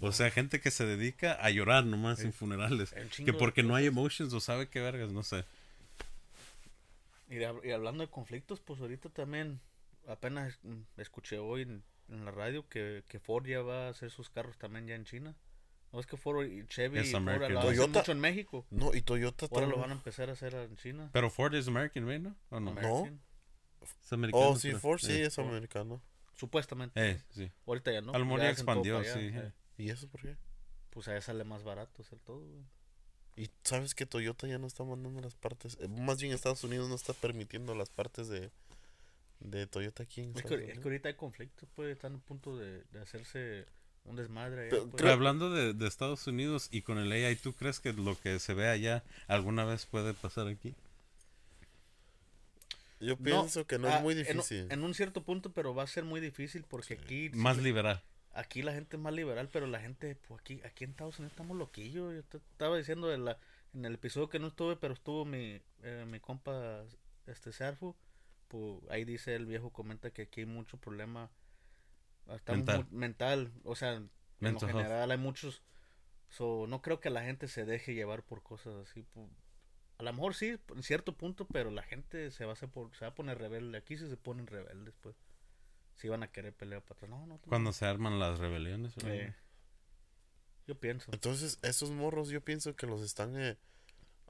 [0.00, 2.94] O sea, gente que se dedica a llorar nomás en funerales.
[3.24, 5.44] Que porque no hay emotions o sabe qué vergas, no sé.
[7.28, 9.60] Y, y hablando de conflictos, pues ahorita también,
[10.06, 10.58] apenas
[10.96, 14.56] escuché hoy en, en la radio que, que Ford ya va a hacer sus carros
[14.56, 15.34] también ya en China.
[15.92, 18.66] No es que Ford y Chevy Es y Ford lo hacen Toyota- mucho en México.
[18.70, 19.80] No, y Toyota Ahora lo también.
[19.80, 21.10] van a empezar a hacer en China.
[21.12, 22.36] Pero Ford es American, right, ¿no?
[22.50, 22.70] ¿O no?
[22.70, 23.20] American.
[24.04, 24.48] Es americano.
[24.48, 25.26] Oh, sí, Ford sí eh.
[25.26, 26.02] es americano.
[26.36, 27.10] Supuestamente.
[27.12, 27.50] Eh, sí.
[27.66, 28.12] Ahorita ya no.
[28.14, 29.30] A lo mejor ya hacen todo expandió, sí.
[29.34, 29.52] eh.
[29.78, 30.36] ¿Y eso por qué?
[30.90, 32.64] Pues a ella sale más barato hacer todo, güey.
[33.36, 35.78] Y sabes que Toyota ya no está mandando las partes.
[35.80, 38.50] eh, Más bien Estados Unidos no está permitiendo las partes de,
[39.40, 42.56] de Toyota aquí en Es que, es que ahorita hay conflictos, pues están a punto
[42.56, 43.66] de, de hacerse
[44.04, 44.62] un desmadre.
[44.62, 45.00] allá, Pero pues.
[45.00, 48.40] Pero hablando de, de Estados Unidos y con el AI, ¿tú crees que lo que
[48.40, 50.74] se ve allá alguna vez puede pasar aquí?
[53.00, 54.66] Yo No, pienso que no ah, es muy en un- difícil.
[54.70, 58.02] En, un cierto punto, pero va a ser muy difícil porque aquí Más sí, liberal.
[58.32, 61.32] Aquí la gente es más liberal, pero la gente, pues aquí, aquí en Estados Unidos
[61.32, 62.14] estamos loquillos.
[62.14, 63.38] Yo te estaba diciendo de la,
[63.74, 66.84] en el episodio que no estuve, pero estuvo mi, eh, mi compa,
[67.26, 67.96] este Serfu,
[68.48, 71.30] pues ahí dice el viejo, comenta que aquí hay mucho problema
[72.46, 72.86] Mental.
[72.90, 74.10] mental, o sea, en
[74.60, 75.62] general hay muchos,
[76.28, 79.28] so, no creo que la gente se deje llevar por cosas así, pu-
[79.98, 82.94] a lo mejor sí, en cierto punto, pero la gente se va a, hacer por,
[82.96, 85.16] se va a poner rebelde, aquí sí se ponen rebeldes, pues,
[85.98, 88.94] si van a querer pelear para atrás, no, Cuando se arman las rebeliones.
[89.04, 89.34] eh,
[90.66, 91.10] yo pienso.
[91.12, 93.56] Entonces, esos morros yo pienso que los están eh,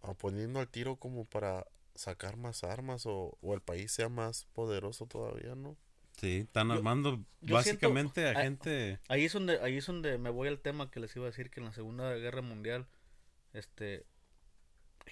[0.03, 4.47] ah, poniendo al tiro como para sacar más armas o, o el país sea más
[4.55, 5.77] poderoso todavía, ¿no?
[6.17, 8.99] Sí, están armando yo básicamente siento- a gente...
[9.09, 11.51] Ahí es donde, ahí es donde me voy al tema que les iba a decir
[11.51, 12.87] que en la Segunda Guerra Mundial,
[13.53, 14.05] este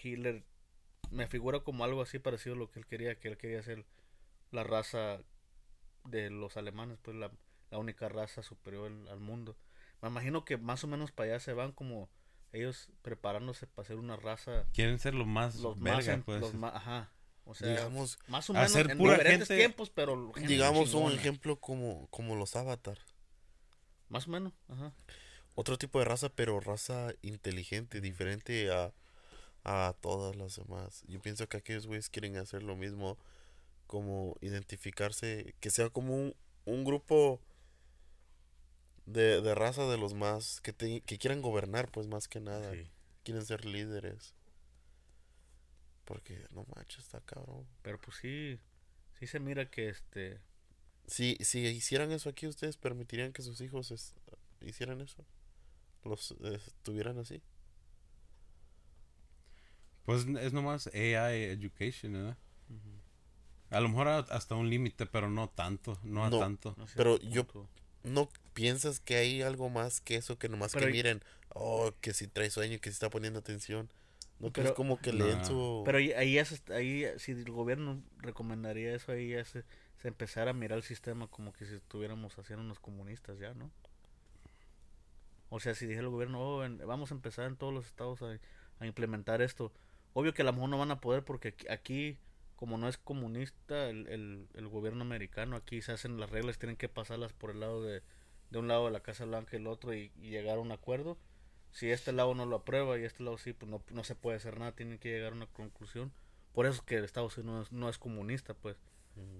[0.02, 0.42] Hitler
[1.10, 3.84] me figura como algo así parecido a lo que él quería, que él quería ser
[4.50, 5.20] la raza
[6.08, 7.30] de los alemanes, pues la,
[7.70, 9.56] la única raza superior al, al mundo.
[10.02, 12.08] Me imagino que más o menos para allá se van como
[12.52, 16.40] ellos preparándose para ser una raza Quieren ser lo más los más, en- pues.
[16.40, 17.12] los más, ajá,
[17.44, 20.94] o sea, digamos, más o menos hacer en pura diferentes gente- tiempos, pero gente digamos
[20.94, 22.98] un ejemplo como, como los avatar.
[24.08, 24.92] más o menos, ajá.
[25.54, 28.92] Otro tipo de raza, pero raza inteligente, diferente a,
[29.64, 31.02] a todas las demás.
[31.08, 33.16] Yo pienso que aquellos güeyes quieren hacer lo mismo,
[33.86, 37.40] como identificarse, que sea como un, un grupo
[39.06, 42.72] de, de raza de los más, que, te- que quieran gobernar, pues más que nada.
[42.74, 42.90] Sí.
[43.22, 44.34] Quieren ser líderes.
[46.04, 47.66] Porque, no manches, está cabrón.
[47.82, 48.58] Pero pues sí,
[49.18, 50.40] sí se mira que este,
[51.06, 54.14] Si, si hicieran eso aquí, ¿ustedes permitirían que sus hijos es-
[54.60, 55.24] hicieran eso?
[56.04, 57.42] ¿Los eh, tuvieran así?
[60.04, 62.36] Pues es nomás AI education, ¿verdad?
[63.70, 66.38] A lo mejor a- hasta un límite, pero no tanto, no a No.
[66.38, 66.74] tanto.
[66.78, 67.46] no Pero yo-
[68.04, 71.22] ¿No piensas que hay algo más que eso que nomás Pero que y- miren,
[71.54, 73.88] oh, que si trae sueño, que si está poniendo atención?
[74.38, 75.44] ¿No Pero- crees como que leen No.
[75.44, 75.82] su...
[75.84, 79.64] Pero ahí, ahí, ya se- ahí, si el gobierno recomendaría eso, ahí ya se,
[80.00, 83.70] se empezara a mirar el sistema como que si estuviéramos haciendo unos comunistas ya, ¿no?
[85.48, 88.20] O sea, si dijera el gobierno, oh, en- vamos a empezar en todos los estados
[88.22, 88.38] a,
[88.80, 89.72] a implementar esto.
[90.12, 92.18] Obvio que a lo mejor no van a poder porque aquí, aquí,
[92.56, 96.76] como no es comunista el, el, el gobierno americano, aquí se hacen las reglas, tienen
[96.76, 98.02] que pasarlas por el lado de,
[98.50, 100.72] de un lado de la Casa Blanca y el otro y, y llegar a un
[100.72, 101.16] acuerdo.
[101.72, 104.38] Si este lado no lo aprueba y este lado sí, pues no, no se puede
[104.38, 106.10] hacer nada, tienen que llegar a una conclusión.
[106.54, 108.76] Por eso es que Estados Unidos no es, no es comunista, pues,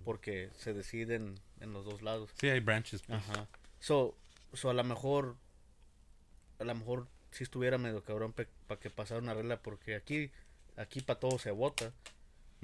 [0.05, 2.31] porque se deciden en los dos lados.
[2.39, 3.03] Sí, hay branches.
[3.07, 3.19] pues.
[3.19, 3.49] Ajá.
[3.81, 4.15] So,
[4.53, 5.37] so a lo mejor,
[6.59, 10.31] a lo mejor si estuviera medio cabrón para que pasara una regla, porque aquí,
[10.77, 11.93] aquí para todo se vota.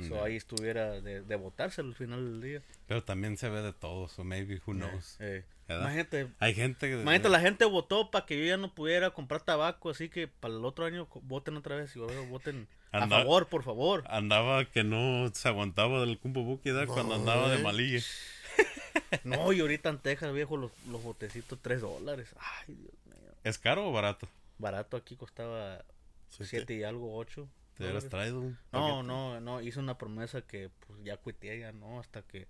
[0.03, 0.25] So Ya.
[0.25, 2.63] ahí estuviera de, de votarse al final del día.
[2.87, 5.17] Pero también se ve de todo, so maybe who knows.
[5.21, 5.85] Eh, ¿verdad?
[5.85, 7.01] imagínate, Hay gente que...
[7.01, 10.55] imagínate, la gente votó para que yo ya no pudiera comprar tabaco, así que para
[10.55, 14.05] el otro año voten otra vez y luego voten a favor, por favor.
[14.07, 17.63] Andaba que no se aguantaba del cumbo buki cuando andaba de eh.
[17.63, 18.01] malilla.
[19.25, 22.35] No, y ahorita en Texas, viejo, los, los botecitos 3 dólares.
[22.39, 23.31] Ay, Dios mío.
[23.45, 24.29] ¿Es caro o barato?
[24.59, 25.85] Barato aquí costaba
[26.29, 27.49] Sí, 7 y algo, 8.
[27.77, 31.73] ¿Te hubieras traído un No, no, no, hice una promesa que pues ya cuité ya,
[31.73, 32.49] no, hasta que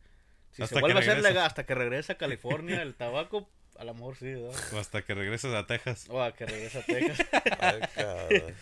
[0.51, 1.29] si Hasta se que vuelve a hacer regrese.
[1.31, 4.61] legal, hasta que regrese a California el tabaco, a lo mejor sí, ¿verdad?
[4.75, 6.07] O hasta que regreses a Texas.
[6.11, 7.27] O a que regrese a Texas.
[7.61, 8.55] Ay, cabrón.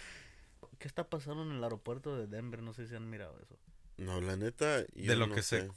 [0.78, 2.62] ¿Qué está pasando en el aeropuerto de Denver?
[2.62, 3.58] No sé si han mirado eso.
[3.98, 5.62] No, la neta, yo De lo no que sé.
[5.62, 5.70] se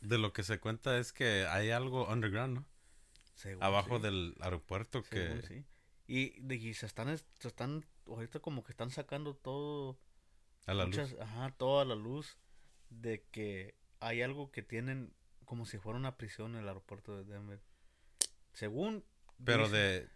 [0.00, 2.64] de lo que se cuenta es que hay algo underground, ¿no?
[3.34, 5.64] Según Abajo sí, del aeropuerto que sí.
[6.06, 9.98] Y, de- y se están, es- se están, ahorita como que están sacando todo,
[10.66, 11.20] a la muchas, luz.
[11.20, 12.38] ajá, toda la luz
[12.90, 15.12] de que hay algo que tienen
[15.44, 17.60] como si fuera una prisión en el aeropuerto de Denver.
[18.52, 19.04] Según
[19.44, 20.08] Pero dicen- de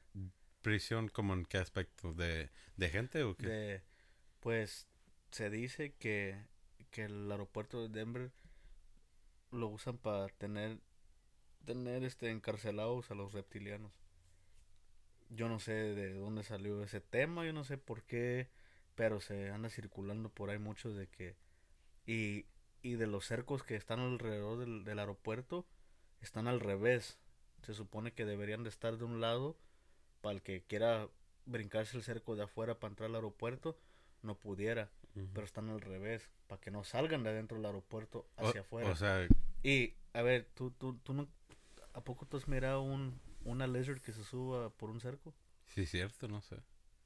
[0.62, 2.12] prisión como en qué aspecto?
[2.14, 3.46] ¿De, de gente o qué?
[3.46, 3.82] de
[4.40, 4.86] pues
[5.30, 6.38] se dice que,
[6.90, 8.30] que el aeropuerto de Denver
[9.50, 10.78] lo usan para tener
[11.64, 13.92] tener este encarcelados a los reptilianos.
[15.30, 18.50] Yo no sé de dónde salió ese tema, yo no sé por qué,
[18.94, 21.36] pero se anda circulando por ahí mucho de que
[22.06, 22.46] y,
[22.82, 25.66] y de los cercos que están alrededor del, del aeropuerto
[26.20, 27.18] están al revés.
[27.62, 29.56] Se supone que deberían de estar de un lado
[30.20, 31.08] para el que quiera
[31.46, 33.78] brincarse el cerco de afuera para entrar al aeropuerto
[34.22, 34.90] no pudiera,
[35.34, 38.90] pero están al revés, para que no salgan de adentro del aeropuersto O- hacia afuera.
[38.90, 39.28] O sea,
[39.62, 41.28] y a ver, tú tú tú no
[41.92, 45.34] ¿a poco tú has mirado un una lizard que se suba por un cerco?
[45.66, 46.56] sí cierto, no sé.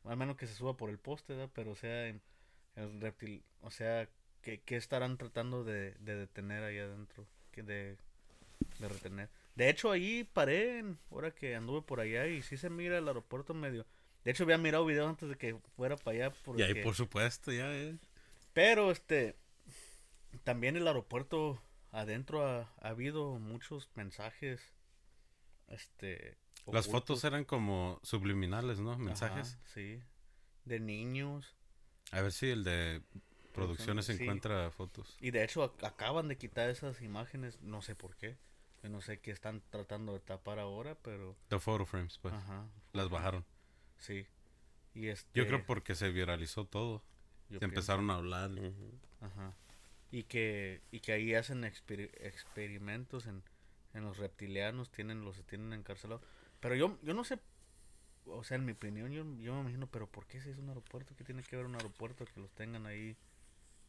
[0.04, 1.50] Al menos que se suba por el poste, ¿verdad?
[1.54, 2.22] Pero o sea, en-
[2.76, 4.08] el reptil, o sea,
[4.42, 7.26] ¿qué, qué estarán tratando de, de detener ahí adentro?
[7.50, 7.96] Que de,
[8.78, 9.28] de retener.
[9.56, 13.08] De hecho, ahí paré, en- ahora que anduve por allá, y sí se mira el
[13.08, 13.84] aeropuerto medio.
[14.24, 16.34] De hecho, había mirado videos antes de que fuera para allá.
[16.56, 17.96] Y ahí porque- por supuesto, ya eh.
[18.52, 19.36] Pero, este,
[20.44, 24.60] también el aeropuerto adentro ha, ha habido muchos mensajes,
[25.68, 26.36] este...
[26.72, 28.96] Las fotos eran como subliminales, ¿no?
[28.98, 29.54] Mensajes.
[29.54, 30.02] Ajá, sí.
[30.64, 31.56] De niños.
[32.12, 33.02] A ver si el de
[33.52, 34.12] producciones sí.
[34.12, 35.16] encuentra fotos.
[35.20, 38.38] Y de hecho ac- acaban de quitar esas imágenes, no sé por qué.
[38.82, 41.36] Yo no sé qué están tratando de tapar ahora, pero...
[41.48, 42.32] The photo frames, pues.
[42.34, 43.44] Ajá, Las bajaron.
[43.98, 44.26] sí.
[44.94, 47.04] Y este, Yo creo porque se viralizó todo.
[47.50, 48.50] yo Se empezaron a hablar.
[49.20, 49.54] Ajá.
[50.10, 53.42] Y que, y que ahí hacen exper- experimentos en,
[53.94, 56.24] en los reptilianos, tienen los tienen encarcelados.
[56.60, 57.38] Pero yo, yo no sé,
[58.26, 60.68] o sea, en mi opinión, yo, yo me imagino, pero ¿por qué si es un
[60.68, 61.14] aeropuerto?
[61.16, 63.16] ¿Qué tiene que ver un aeropuerto que los tengan ahí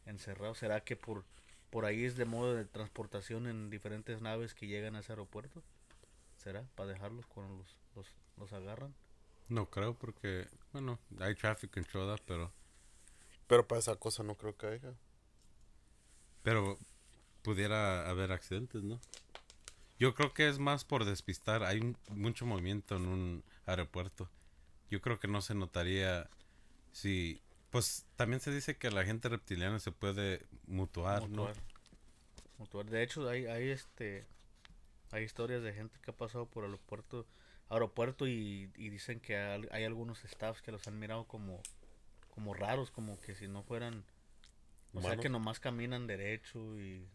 [0.06, 0.58] encerrados?
[0.58, 1.24] ¿Será que por,
[1.70, 5.62] por ahí es de modo de transportación en diferentes naves que llegan a ese aeropuerto?
[6.38, 6.64] ¿Será?
[6.74, 8.94] ¿Para dejarlos cuando los, los, los agarran?
[9.48, 12.22] No creo porque, bueno, hay traffic control, ¿verdad?
[12.26, 12.52] pero
[13.46, 14.94] Pero para esa cosa no creo que haya.
[16.42, 16.78] pero
[17.42, 19.00] pudiera haber accidentes, ¿no?
[20.00, 21.62] Yo creo que es más por despistar.
[21.62, 24.28] Hay un- mucho movimiento en un aeropuerto.
[24.90, 26.28] Yo creo que no se notaría
[26.92, 27.40] si...
[27.70, 31.44] Pues también se dice que la gente reptiliana se puede mutuar, ¿no?
[31.44, 31.56] Mutuar.
[32.58, 32.86] Mutuar.
[32.86, 34.26] De hecho, hay, hay este
[35.12, 37.26] hay historias de gente que ha pasado por el aeropuerto,
[37.68, 41.62] aeropuerto y, y dicen que hay algunos staffs que los han mirado como
[42.30, 44.04] como raros, como que si no fueran
[44.94, 47.08] o sea que nomás caminan derecho y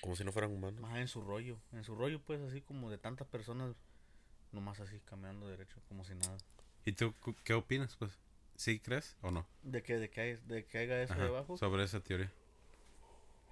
[0.00, 0.80] Como si no fueran humanos.
[0.80, 3.74] más en su rollo, en su rollo pues así como de tantas personas
[4.52, 6.36] nomás así caminando derecho como si nada.
[6.84, 8.18] ¿Y tú cu- qué opinas, pues?
[8.56, 9.46] ¿Sí crees o no?
[9.62, 11.56] De que de que, hay- de que haya eso Ajá, debajo.
[11.58, 12.30] Sobre esa teoría.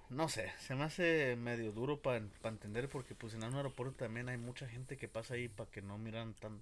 [0.09, 4.29] No sé, se me hace medio duro para entender porque pues en un aeropuerto también
[4.29, 6.61] hay mucha gente que pasa ahí para que no miran tan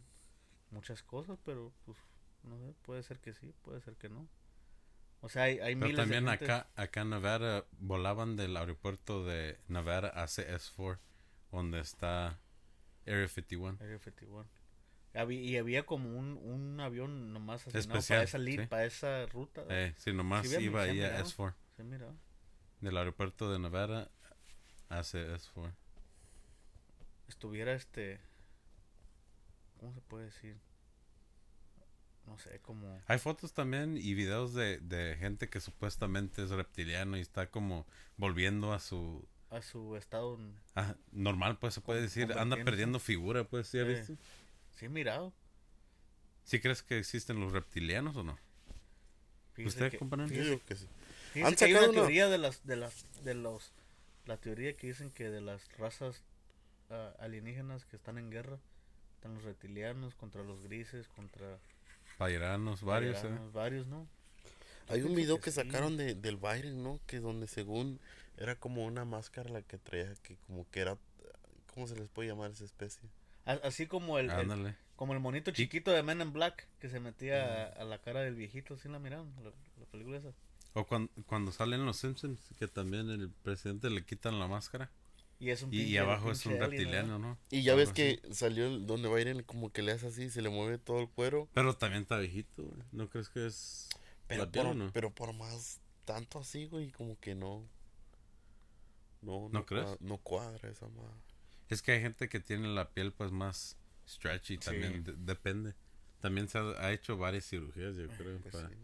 [0.72, 1.98] muchas cosas, pero pues
[2.44, 4.28] no sé, puede ser que sí, puede ser que no.
[5.26, 9.24] O sea, hay, hay Pero miles también de acá, acá en Nevada volaban del aeropuerto
[9.24, 11.00] de Nevada a CS4,
[11.50, 12.40] donde está
[13.08, 13.78] Area 51.
[13.82, 14.46] Area 51.
[15.14, 18.66] Habí- y había como un, un avión nomás Especial, para esa, li- sí.
[18.68, 19.64] para esa ruta.
[19.70, 21.20] Eh, sí, nomás Sí, había- iba ahí a miraba.
[21.24, 21.54] S4.
[21.78, 22.08] Sí, mira.
[22.82, 24.12] Del aeropuerto de Nevada
[24.90, 25.72] a CS4.
[27.30, 28.20] Estuviera este...
[29.80, 30.58] ¿Cómo se puede decir?
[32.26, 33.02] No sé, como...
[33.08, 37.86] Hay fotos también y videos de, de gente que supuestamente es reptiliano y está como
[38.18, 39.28] volviendo a su...
[39.50, 40.40] A su estado...
[40.76, 42.32] ah, normal, pues se puede decir.
[42.34, 43.84] Anda perdiendo figura, pues, ¿sí Sí.
[43.86, 44.14] visto?
[44.78, 45.32] Sí, he mirado.
[46.44, 48.38] ¿Sí crees que existen los reptilianos o no?
[49.54, 50.60] Fíjese ¿Usted, que- compañero?
[50.66, 50.88] Que sí.
[51.34, 53.72] Fíjese Han que hay una teoría de las de las de los
[54.26, 56.24] la teoría que dicen que de las razas
[56.90, 58.58] ah, alienígenas que están en guerra
[59.16, 61.60] están los reptilianos contra los grises contra
[62.18, 63.28] Pairanos, varios, ¿eh?
[63.28, 64.08] arianos, varios no
[64.90, 65.56] Hay un video que que sí.
[65.56, 67.00] sacaron de, del Biden, ¿no?
[67.08, 68.00] Que donde según
[68.38, 70.98] era como una máscara la que traía, que como que era...
[71.74, 73.10] ¿Cómo se les puede llamar esa especie?
[73.46, 74.76] Así como el, el- Ándale.
[74.96, 78.22] como el monito chiquito de Men in Black que se metía a, a la cara
[78.22, 79.50] del viejito ¿sí la miraron la,
[79.80, 80.30] la película esa
[80.76, 84.92] O cuan- cuando salen los Simpsons, que también el presidente le quitan la máscara.
[85.44, 87.38] Y es un Y, y pinche- abajo es pinche un reptiliano, ¿no?
[87.50, 87.96] Y ya ves así.
[87.96, 91.10] que salió el- donde Biden como que le hace así, se le mueve todo el
[91.10, 91.50] cuero.
[91.54, 92.82] Pero también está viejito, güey.
[92.92, 93.90] ¿No crees que es
[94.28, 94.92] Pero por, o no?
[94.94, 97.68] pero por más tanto así, güey, como que no.
[99.22, 99.86] No, ¿No crees?
[99.86, 101.16] cua- no cuadra esa madre.
[101.70, 103.78] Es que hay gente que tiene la piel pues más
[104.08, 105.74] stretchy también, de- depende.
[106.20, 108.40] También se ha, ha hecho varias cirugías, yo creo.
[108.40, 108.76] Pues para- sí.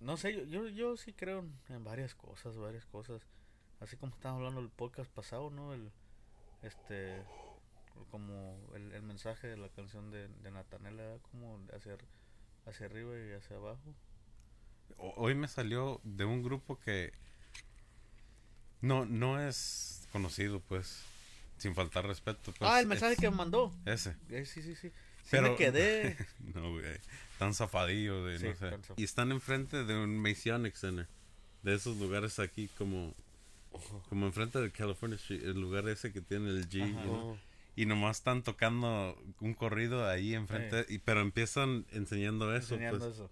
[0.00, 3.22] No sé, yo, yo, yo sí creo en varias cosas, varias cosas.
[3.82, 5.74] Así como estábamos hablando del podcast pasado, ¿no?
[5.74, 5.90] El,
[6.62, 7.20] este,
[8.10, 11.96] como el, el mensaje de la canción de, de Natanela, como hacia,
[12.66, 13.94] hacia arriba y hacia abajo.
[14.98, 17.12] Hoy me salió de un grupo que
[18.80, 21.02] no, no es conocido, pues,
[21.58, 22.52] sin faltar respeto.
[22.56, 23.72] Pues, ah, el mensaje es- que me mandó.
[23.84, 24.14] Ese.
[24.30, 24.90] Eh, sí, sí, sí.
[24.90, 26.16] Sí Pero- me quedé.
[26.54, 27.00] No, güey.
[27.38, 28.78] Tan zafadillo de, Sí, no sé.
[28.96, 31.08] Y están enfrente de un Masonic Center.
[31.64, 33.12] De esos lugares aquí como...
[34.08, 35.42] Como enfrente de California Street.
[35.44, 36.82] El lugar ese que tiene el G.
[36.82, 37.04] Ajá.
[37.04, 37.38] you know.
[37.74, 40.84] Y nomás están tocando un corrido ahí enfrente.
[40.88, 43.14] Y, pero empiezan enseñando eso, enseñando pues.
[43.14, 43.30] eso.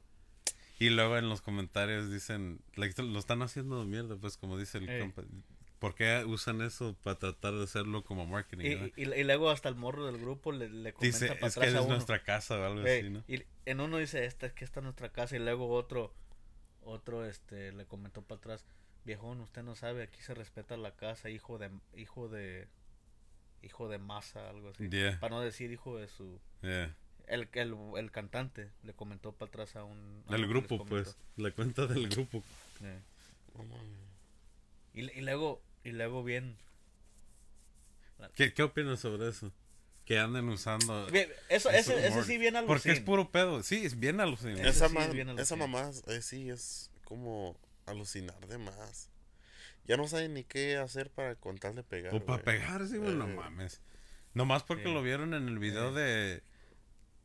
[0.79, 2.61] Y luego en los comentarios dicen...
[2.76, 5.00] like, lo están haciendo de mierda, pues, como dice el Ey.
[5.00, 5.22] compa.
[5.79, 8.92] ¿Por qué usan eso para tratar de hacerlo como marketing?
[8.96, 11.55] Y, y, y luego hasta el morro del grupo le, le comenta Dice, para es
[11.55, 11.94] que atrás a es uno.
[11.94, 13.24] nuestra casa o algo así, ¿no?
[13.29, 15.37] Y en uno dice, esta es que esta es nuestra casa.
[15.37, 16.14] Y luego otro,
[16.83, 18.66] otro este, le comentó para atrás,
[19.04, 22.68] viejón, usted no sabe, aquí se respeta la casa, hijo de, hijo de,
[23.62, 24.88] hijo de masa, algo así.
[24.88, 25.18] Yeah.
[25.20, 26.94] Para no decir hijo de su, Yeah.
[27.26, 30.24] el, el, el cantante le comentó para atrás a un...
[30.28, 31.16] a El uno que les grupo, pues.
[31.36, 32.42] La cuenta del grupo.
[33.56, 33.98] No mames.
[34.92, 36.56] Y, y luego, y luego bien,
[38.34, 39.50] ¿Qué, qué opinas sobre eso?
[40.04, 41.06] Que anden usando.
[41.06, 43.04] bien, eso, eso ese, sí bien Porque es alucin.
[43.04, 43.62] puro pedo.
[43.62, 44.68] Sí, es bien alucinante.
[44.68, 49.10] Esa, sí ma- es bien esa mamá eh, sí es como alucinar de más.
[49.86, 52.14] Ya no saben ni qué hacer para contar de pegar.
[52.14, 52.58] O para güey.
[52.58, 53.34] pegar, sí, güey, no Eh.
[53.34, 53.80] mames.
[54.34, 56.42] Nomás porque lo vieron en el video de.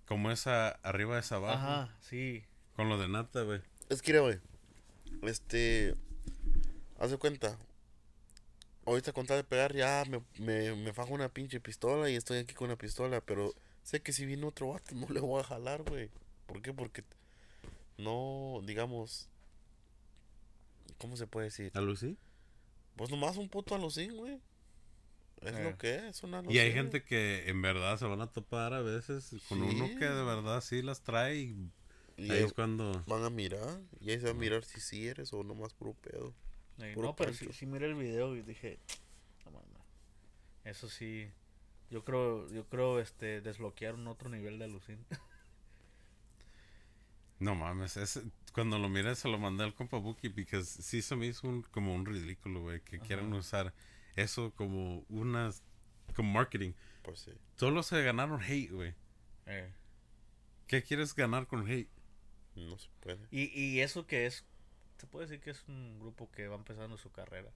[0.07, 1.57] Como esa arriba, esa abajo.
[1.57, 2.43] Ajá, sí.
[2.75, 3.61] Con lo de nata, güey.
[3.89, 4.39] Es que, güey.
[5.23, 5.95] Este.
[6.99, 7.57] Haz de cuenta.
[8.85, 12.37] Ahorita con tal de pegar, ya me, me, me fajo una pinche pistola y estoy
[12.39, 13.19] aquí con una pistola.
[13.21, 16.09] Pero sé que si viene otro vato, no le voy a jalar, güey.
[16.47, 16.73] ¿Por qué?
[16.73, 17.03] Porque
[17.97, 19.29] no, digamos.
[20.97, 21.71] ¿Cómo se puede decir?
[21.75, 22.17] ¿A Lucy?
[22.95, 24.39] Pues nomás un puto alucín, güey.
[25.41, 25.63] Es Eh.
[25.63, 26.73] lo que es, una Y hay alucín.
[26.73, 29.75] gente que en verdad se van a topar a veces con Sí.
[29.75, 31.35] uno que de verdad sí las trae.
[31.37, 31.71] Y
[32.17, 33.03] Y ahí es cuando.
[33.07, 33.81] van a mirar.
[33.99, 36.33] Y ahí se va a mirar si sí eres o nomás puro pedo.
[36.93, 37.59] Puro no, pero sí, pancho.
[37.59, 38.79] sí miré el video y dije,
[39.43, 39.69] no mames.
[40.63, 41.29] Eso sí,
[41.89, 45.05] yo creo, yo creo, este, desbloquearon otro nivel de alucin.
[47.45, 51.15] No mames, ese- cuando lo miré se lo mandé al compa Buki porque sí se
[51.15, 53.71] me hizo un, como un ridículo, güey, que quieran usar
[54.15, 55.61] eso como unas,
[56.15, 56.73] como marketing.
[57.03, 57.31] Pues sí.
[57.55, 58.95] Solo se ganaron hate, güey.
[59.45, 59.71] Eh,
[60.65, 61.89] ¿Qué quieres ganar con hate?
[62.55, 63.19] No se puede.
[63.29, 64.43] Y, y eso que es,
[64.97, 67.51] se puede decir que es un grupo que va empezando su carrera,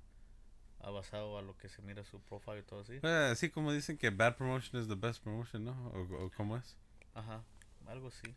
[0.81, 2.99] ha basado a lo que se mira su profile y todo así.
[3.01, 5.71] Eh, así como dicen que bad promotion is the best promotion, ¿no?
[5.95, 6.77] ¿O, o cómo es?
[7.15, 7.43] Ajá,
[7.87, 8.35] algo así.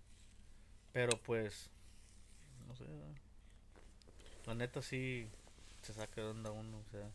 [0.92, 1.70] Pero pues,
[2.68, 2.85] no sé.
[2.85, 3.14] ¿verdad?
[4.46, 5.26] La neta sí
[5.83, 7.09] se saca de onda uno, o sea.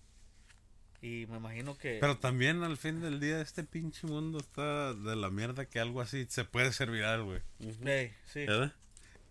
[1.01, 1.99] Y me imagino que...
[2.01, 6.01] Pero también al fin del día este pinche mundo está de la mierda que algo
[6.01, 7.41] así se puede ser viral, güey.
[7.85, 8.45] Ey, sí.
[8.45, 8.73] ¿Verdad?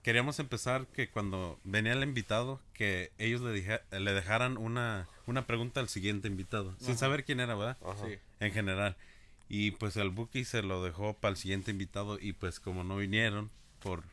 [0.05, 5.49] Queríamos empezar que cuando venía el invitado, que ellos le, dije- le dejaran una, una
[5.49, 7.77] pregunta al siguiente invitado, sin saber quién era, ¿verdad?
[7.85, 8.07] Ajá.
[8.07, 8.15] Sí.
[8.39, 8.97] En general.
[9.49, 12.97] Y pues el Buki se lo dejó para el siguiente invitado y pues como no
[12.97, 14.05] vinieron por,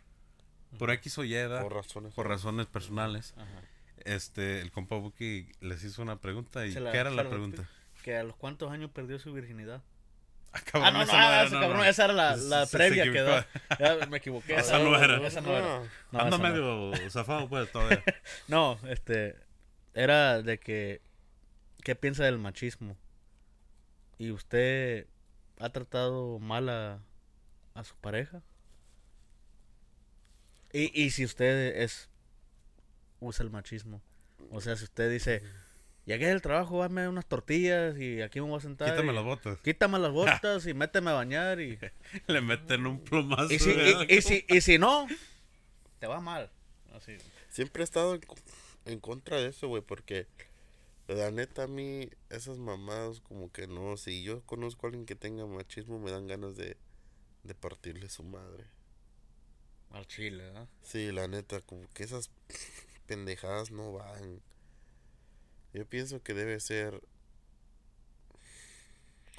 [0.77, 1.33] por X o Y.
[1.62, 2.13] Por razones.
[2.13, 3.62] por razones personales, Ajá.
[4.05, 7.67] este, el compa Buki les hizo una pregunta y la- ¿qué era la pregunta?
[8.03, 9.81] Que a los cuántos años perdió su virginidad.
[10.55, 11.83] Ah, Ah, cabrón, no, no, esa ah, era, esa, no, cabrón, no.
[11.86, 13.47] esa era la, la se previa que da.
[13.79, 14.55] Ya me equivoqué.
[14.55, 15.25] Esa no era.
[15.27, 15.62] Esa no era.
[15.65, 15.83] No.
[16.12, 16.89] No, Ando esa no.
[16.91, 18.03] medio zafado pues todavía.
[18.47, 19.36] No, este,
[19.95, 21.01] era de que,
[21.83, 22.95] ¿qué piensa del machismo?
[24.19, 25.07] ¿Y usted
[25.59, 26.99] ha tratado mal a,
[27.73, 28.43] a su pareja?
[30.73, 32.09] Y, y si usted es,
[33.19, 34.01] usa el machismo.
[34.51, 35.41] O sea, si usted dice,
[36.05, 38.89] llegué del trabajo, dame unas tortillas y aquí me voy a sentar.
[38.91, 39.59] Quítame y- las botas.
[39.62, 41.79] Quítame las botas y méteme a bañar y...
[42.27, 43.53] Le meten un plomazo.
[43.53, 45.07] Y si, y, y si, y si no,
[45.99, 46.49] te va mal.
[46.93, 47.17] Así.
[47.49, 48.21] Siempre he estado en,
[48.86, 50.27] en contra de eso, güey, porque
[51.07, 55.15] la neta a mí, esas mamadas como que no, si yo conozco a alguien que
[55.15, 56.77] tenga machismo, me dan ganas de,
[57.43, 58.65] de partirle su madre.
[59.93, 60.67] Al chile, ¿no?
[60.81, 62.29] Sí, la neta, como que esas
[63.07, 64.41] pendejadas no van.
[65.73, 67.01] Yo pienso que debe ser,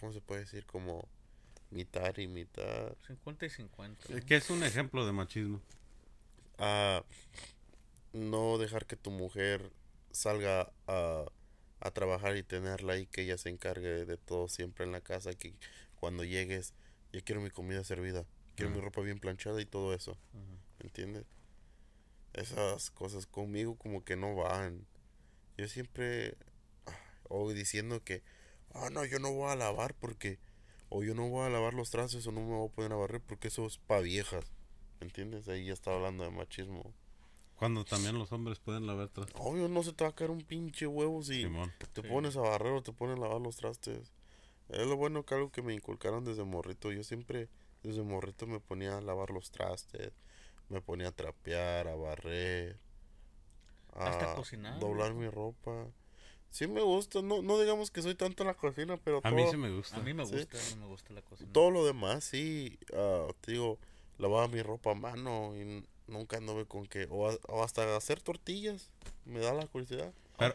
[0.01, 0.65] ¿cómo se puede decir?
[0.65, 1.09] Como
[1.71, 2.97] mitad y mitad.
[3.07, 4.09] 50 y 50.
[4.09, 4.27] ¿no?
[4.27, 5.61] ¿Qué es un ejemplo de machismo?
[6.59, 7.05] a
[8.13, 9.73] no dejar que tu mujer
[10.13, 11.25] salga a,
[11.81, 15.35] a trabajar y tenerla ahí, que ella se encargue de todo siempre en la casa,
[15.35, 15.55] que
[15.97, 16.75] cuando llegues,
[17.13, 18.25] ya quiero mi comida servida,
[18.55, 20.17] quiero mi ropa bien planchada y todo eso,
[20.79, 21.25] ¿me entiendes?
[22.33, 24.87] Esas cosas conmigo como que no van.
[25.57, 26.37] Yo siempre,
[26.87, 26.99] ah,
[27.29, 28.23] o diciendo que,
[28.73, 30.39] ah, no, yo no voy a lavar porque
[30.91, 32.97] O yo no voy a lavar los trastes o no me voy a poner a
[32.97, 34.45] barrer porque eso es pa' viejas.
[35.01, 35.49] ¿Me entiendes?
[35.49, 36.93] Ahí ya está hablando de machismo.
[37.57, 39.35] Cuando también los hombres pueden lavar trastes.
[39.41, 41.73] Obvio, no se te va a caer un pinche huevo si Simón.
[41.93, 44.13] te pones a barrer o te pones a lavar los trastes.
[44.69, 46.93] Es lo bueno que algo que me inculcaron desde morrito.
[46.93, 47.49] Yo siempre,
[47.85, 50.13] desde morrito, me ponía a lavar los trastes.
[50.69, 52.79] Me ponía a trapear, a barrer.
[53.93, 55.87] Hasta a cocinar, Doblar mi ropa.
[56.51, 57.21] Sí me gusta.
[57.23, 59.71] No, no digamos que soy tanto en la cocina, pero A todo, mí sí me
[59.71, 59.97] gusta.
[59.97, 60.37] A mí me Sí.
[60.37, 61.53] gusta, a mí me gusta la cocina.
[61.53, 62.79] todo lo demás, sí.
[62.97, 63.79] ah, te digo,
[64.19, 67.07] lavaba mi ropa a mano y nunca anduve con que...
[67.11, 68.91] O, a- o hasta hacer tortillas.
[69.25, 70.13] Me da la curiosidad.
[70.39, 70.55] Pero-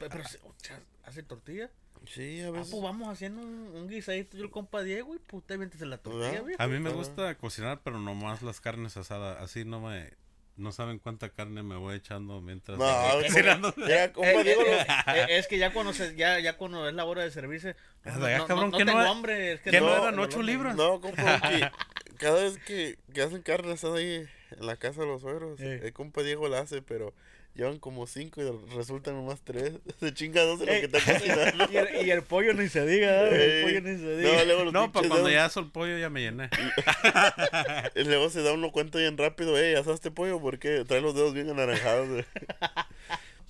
[1.06, 1.70] ¿hace tortilla?
[2.08, 2.70] Sí, a Ah, veces...
[2.72, 5.98] pues vamos haciendo un, un guisadito yo el compa Diego y pues te metes la
[5.98, 6.46] tortilla, ¿Verdad?
[6.46, 6.64] viejo.
[6.64, 6.94] A mí me Ah.
[6.94, 9.38] gusta cocinar, pero nomás las carnes asadas.
[9.42, 10.12] Así no me...
[10.58, 12.78] No saben cuánta carne me voy echando mientras...
[12.78, 12.86] No.
[13.34, 13.62] Mira,
[14.14, 17.06] compa, Eh, Diego, eh, eh, es que ya cuando se, ya, ya cuando es la
[17.06, 19.62] hora de servirse, Ah, no, ya, no- cabrón, no ¿qué no tengo era- hambre, es
[19.62, 20.76] que qué no no- eran ocho no- libras?
[20.76, 21.72] No, compa, que
[22.18, 25.80] cada vez que, que hacen carne asada ahí en la casa de los suegros, Eh.
[25.82, 27.14] el compa Diego la hace, pero
[27.56, 29.74] llevan como cinco y resultan nomás tres.
[30.00, 31.68] Se chinga dos de lo Eh, que está cocinando.
[31.72, 33.30] y, el, y el pollo ni se diga, ¿eh?
[33.30, 34.44] el Eh, pollo ni se no, diga.
[34.46, 36.50] luego los No, para cuando ya aso el pollo ya me llené.
[37.96, 40.40] Y luego se da uno cuenta bien rápido, ey, ¿asaste pollo?
[40.40, 42.26] porque Trae los dedos bien anaranjados.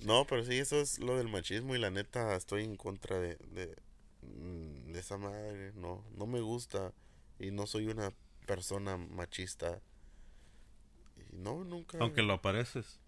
[0.00, 3.36] no, pero sí, eso es lo del machismo y la neta estoy en contra de,
[3.52, 3.76] de,
[4.22, 5.72] mm, de esa madre.
[5.74, 6.92] No, no me gusta
[7.38, 8.12] y no soy una
[8.46, 9.80] persona machista.
[11.16, 11.98] Y no, nunca.
[12.00, 12.98] Aunque lo apareces.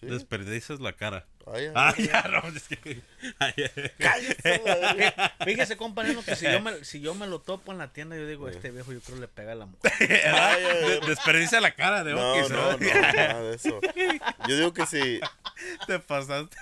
[0.00, 0.06] Sí.
[0.06, 1.26] Desperdicias la cara.
[1.46, 2.06] Ay, ay, Ah, ay.
[2.06, 3.00] ya, no, es que...
[3.38, 3.92] Cállese.
[5.44, 8.26] Fíjese, compañero, que si yo, me, si yo me lo topo en la tienda, yo
[8.26, 9.92] digo, este viejo yo creo le pega a la mujer.
[11.06, 13.80] Desperdicia la cara de No, Oki, no, no, nada de eso.
[14.48, 15.20] Yo digo que si
[15.86, 16.56] Te pasaste.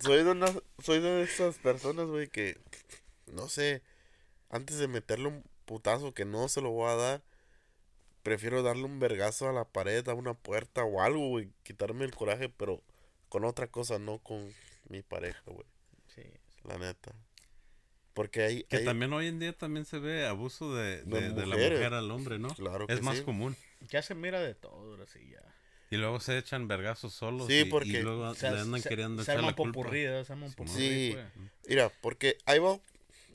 [0.00, 0.46] soy de una,
[0.82, 2.56] soy de esas personas, güey, que
[3.26, 3.82] no sé,
[4.48, 7.22] antes de meterle un putazo que no se lo voy a dar,
[8.28, 12.14] prefiero darle un vergazo a la pared, a una puerta o algo, güey, quitarme el
[12.14, 12.82] coraje, pero
[13.30, 14.52] con otra cosa, no con
[14.88, 15.66] mi pareja, güey,
[16.14, 16.22] Sí.
[16.64, 17.14] la neta.
[18.12, 21.46] Porque ahí, Que también hoy en día también se ve abuso de, De de- de
[21.46, 22.48] la mujer al hombre, ¿no?
[22.54, 23.22] Claro es que más sí.
[23.24, 23.56] común.
[23.88, 25.40] Ya se mira de todo, ahora sí, ya.
[25.90, 28.88] Y luego se echan vergazos solos Sí, y, y porque luego Se, le andan se-
[28.90, 29.72] queriendo se echar la culpa.
[29.72, 30.22] popurrí, ¿eh?
[30.24, 30.66] se arma un Simón.
[30.66, 31.12] popurrí, Sí.
[31.14, 31.26] pues.
[31.68, 32.78] Mira, porque ahí va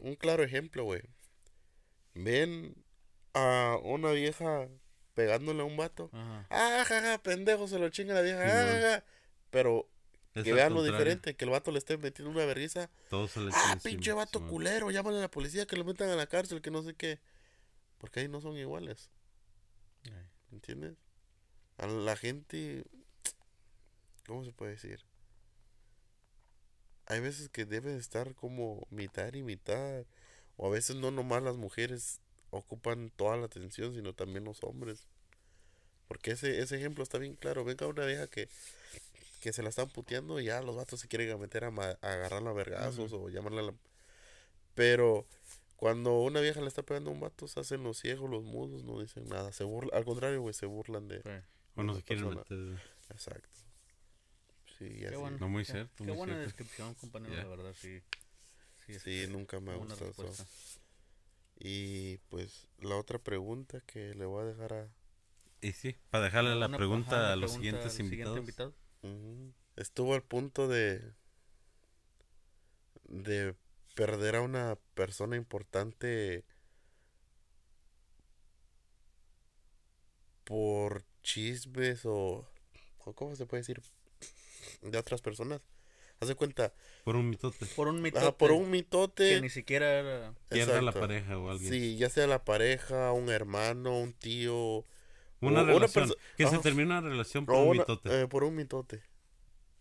[0.01, 1.01] un claro ejemplo, güey.
[2.13, 2.75] Ven
[3.33, 4.67] a una vieja
[5.13, 6.09] pegándole a un vato.
[6.13, 6.47] Ajá.
[6.49, 8.43] Ah, jaja, pendejo, se lo chinga la vieja.
[8.43, 9.05] Sí, ah, jaja.
[9.49, 9.87] Pero
[10.33, 12.89] Es que vean lo diferente, que el vato le esté metiendo una vergüenza.
[13.09, 16.09] Todos se le Ah, pinche encima, vato culero, llámale a la policía que lo metan
[16.09, 17.19] a la cárcel, que no sé qué.
[17.99, 19.09] Porque ahí no son iguales,
[20.05, 20.27] Ay.
[20.51, 20.97] ¿entiendes?
[21.77, 22.83] A la gente,
[24.27, 25.05] ¿cómo se puede decir?
[27.05, 30.05] Hay veces que debe estar como mitad y mitad.
[30.55, 32.21] O a veces no nomás las mujeres
[32.57, 35.07] ocupan toda la atención, sino también los hombres.
[36.07, 37.63] Porque ese, ese ejemplo está bien claro.
[37.65, 38.47] Venga una vieja que,
[39.41, 42.13] que se la están puteando y ya los vatos se quieren meter a, ma- a
[42.13, 43.73] agarrarla a vergazos o llamarla a la...
[44.75, 45.25] Pero
[45.77, 48.83] cuando una vieja le está pegando a un vato, se hacen los ciegos, los mudos,
[48.83, 49.51] no dicen nada.
[49.51, 51.21] Se burla, al contrario, güey, se burlan de...
[51.21, 51.29] Sí.
[51.75, 52.79] O no se quieren meter.
[53.09, 53.49] Exacto.
[54.77, 55.15] Sí, Qué así.
[55.15, 55.37] bueno.
[55.39, 56.45] No, muy qué- cierto, Qué muy buena cierto.
[56.47, 57.99] descripción, compañero, la verdad, sí.
[58.85, 60.45] Sí, Sí, este, nunca me ha gustado eso.
[61.65, 64.89] Y pues la otra pregunta que le voy a dejar a...
[65.61, 68.73] Y sí, para dejarle la Una- pregunta ajá, a los pregunta siguientes al siguiente invitados.
[69.03, 69.53] invitado.
[69.77, 71.13] Estuvo al punto de...
[73.05, 73.55] De
[73.95, 76.43] perder a una persona importante
[80.43, 82.45] por chismes o,
[83.05, 83.81] o ¿cómo se puede decir?
[84.81, 85.61] De otras personas.
[86.23, 87.65] Haz de cuenta, Por un mitote.
[87.75, 88.17] Por un mito.
[88.19, 89.29] ajá, por un mitote.
[89.35, 90.33] que ni siquiera era.
[90.49, 91.71] Pierda la pareja o alguien.
[91.71, 94.85] Sí, ya sea la pareja, un hermano, un tío.
[95.41, 96.05] Una o una relación.
[96.09, 96.61] perso- que se ajá.
[96.61, 98.21] termina una relación por o un una- mitote.
[98.21, 99.01] eh, por un mitote.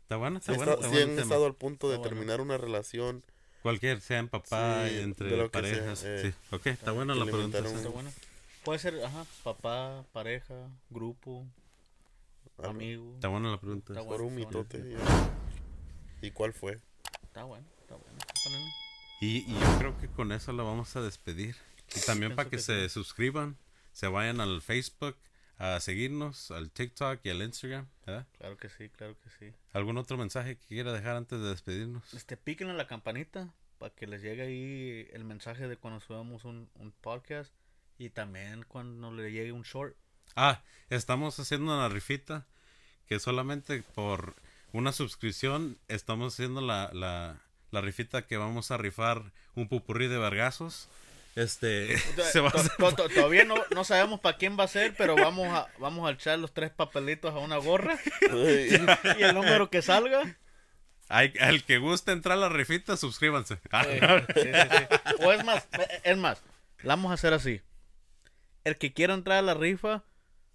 [0.03, 0.40] ¿Está buena?
[0.40, 0.72] Si, ¿Está buena?
[0.72, 1.22] está- ¿Está si bueno han tema?
[1.22, 2.16] estado al punto de Está bueno.
[2.16, 3.24] terminar una relación.
[3.62, 6.03] Cualquier, sean papá, Sí, entre que sea, parejas.
[6.05, 6.32] eh.
[6.32, 7.62] sí, ok, está buena la pregunta.
[7.62, 7.74] sí.
[7.76, 8.12] Está bueno.
[8.64, 10.55] Puede ser, ajá, papá, pareja,
[10.90, 11.47] grupo,
[12.62, 13.12] amigo.
[13.14, 13.93] Está buena la pregunta.
[13.93, 14.97] Está por un bueno, está mitote.
[16.23, 16.81] ¿Y cuál fue?
[17.23, 18.18] Está bueno, está bueno.
[19.20, 21.57] Y, y yo creo que con eso la vamos a despedir.
[21.95, 22.95] Y también Pienso para que, que se sí.
[22.95, 23.59] suscriban,
[23.93, 25.16] se vayan al Facebook
[25.59, 27.89] a seguirnos, al TikTok y al Instagram.
[28.07, 28.27] ¿verdad?
[28.39, 29.53] Claro que sí, claro que sí.
[29.73, 32.14] ¿Algún otro mensaje que quiera dejar antes de despedirnos?
[32.14, 36.45] Este, piquen a la campanita para que les llegue ahí el mensaje de cuando subamos
[36.45, 37.53] un, un podcast
[37.99, 39.97] y también cuando le llegue un short.
[40.37, 42.47] Ah, estamos haciendo una rifita
[43.07, 44.37] que solamente por
[44.73, 47.37] una suscripción estamos haciendo la, la,
[47.70, 49.23] la rifita que vamos a rifar
[49.55, 50.89] un pupurrí de vergazos
[51.37, 51.97] Este,
[52.33, 54.68] se va a to- hacer- to- to- Todavía no, no sabemos para quién va a
[54.68, 59.35] ser, pero vamos a, vamos a echar los tres papelitos a una gorra y el
[59.35, 60.37] número que salga.
[61.09, 63.57] Hay- al que guste entrar a la rifita, suscríbanse.
[63.57, 63.99] Sí,
[64.35, 65.25] sí, sí, sí.
[65.25, 65.68] O es más,
[66.05, 66.43] es más,
[66.83, 67.61] la vamos a hacer así.
[68.64, 70.05] El que quiera entrar a la rifa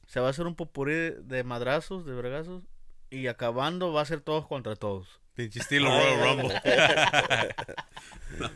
[0.07, 2.63] se va a hacer un popurí de madrazos, de vergazos,
[3.09, 5.07] y acabando va a ser todos contra todos.
[5.35, 6.61] Pinche estilo Royal Rumble.
[8.39, 8.49] No.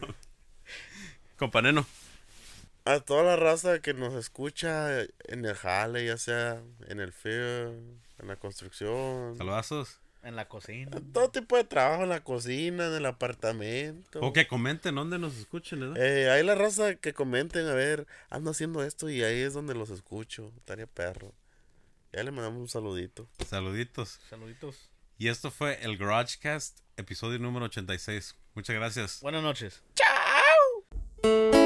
[1.37, 1.85] Companeno,
[2.85, 7.99] A toda la raza que nos escucha en el jale, ya sea en el film,
[8.19, 9.99] en la construcción, saludazos.
[10.23, 11.01] En la cocina.
[11.13, 14.19] todo tipo de trabajo, en la cocina, en el apartamento.
[14.21, 15.97] O que comenten dónde nos escuchen, ¿verdad?
[15.97, 19.73] Eh, ahí la raza que comenten, a ver, ando haciendo esto y ahí es donde
[19.73, 20.51] los escucho.
[20.57, 21.33] Estaría perro.
[22.13, 23.29] Ya le mandamos un saludito.
[23.47, 24.19] Saluditos.
[24.29, 24.89] Saluditos.
[25.17, 28.35] Y esto fue el GarageCast, episodio número 86.
[28.53, 29.21] Muchas gracias.
[29.21, 29.81] Buenas noches.
[29.95, 31.60] Chao.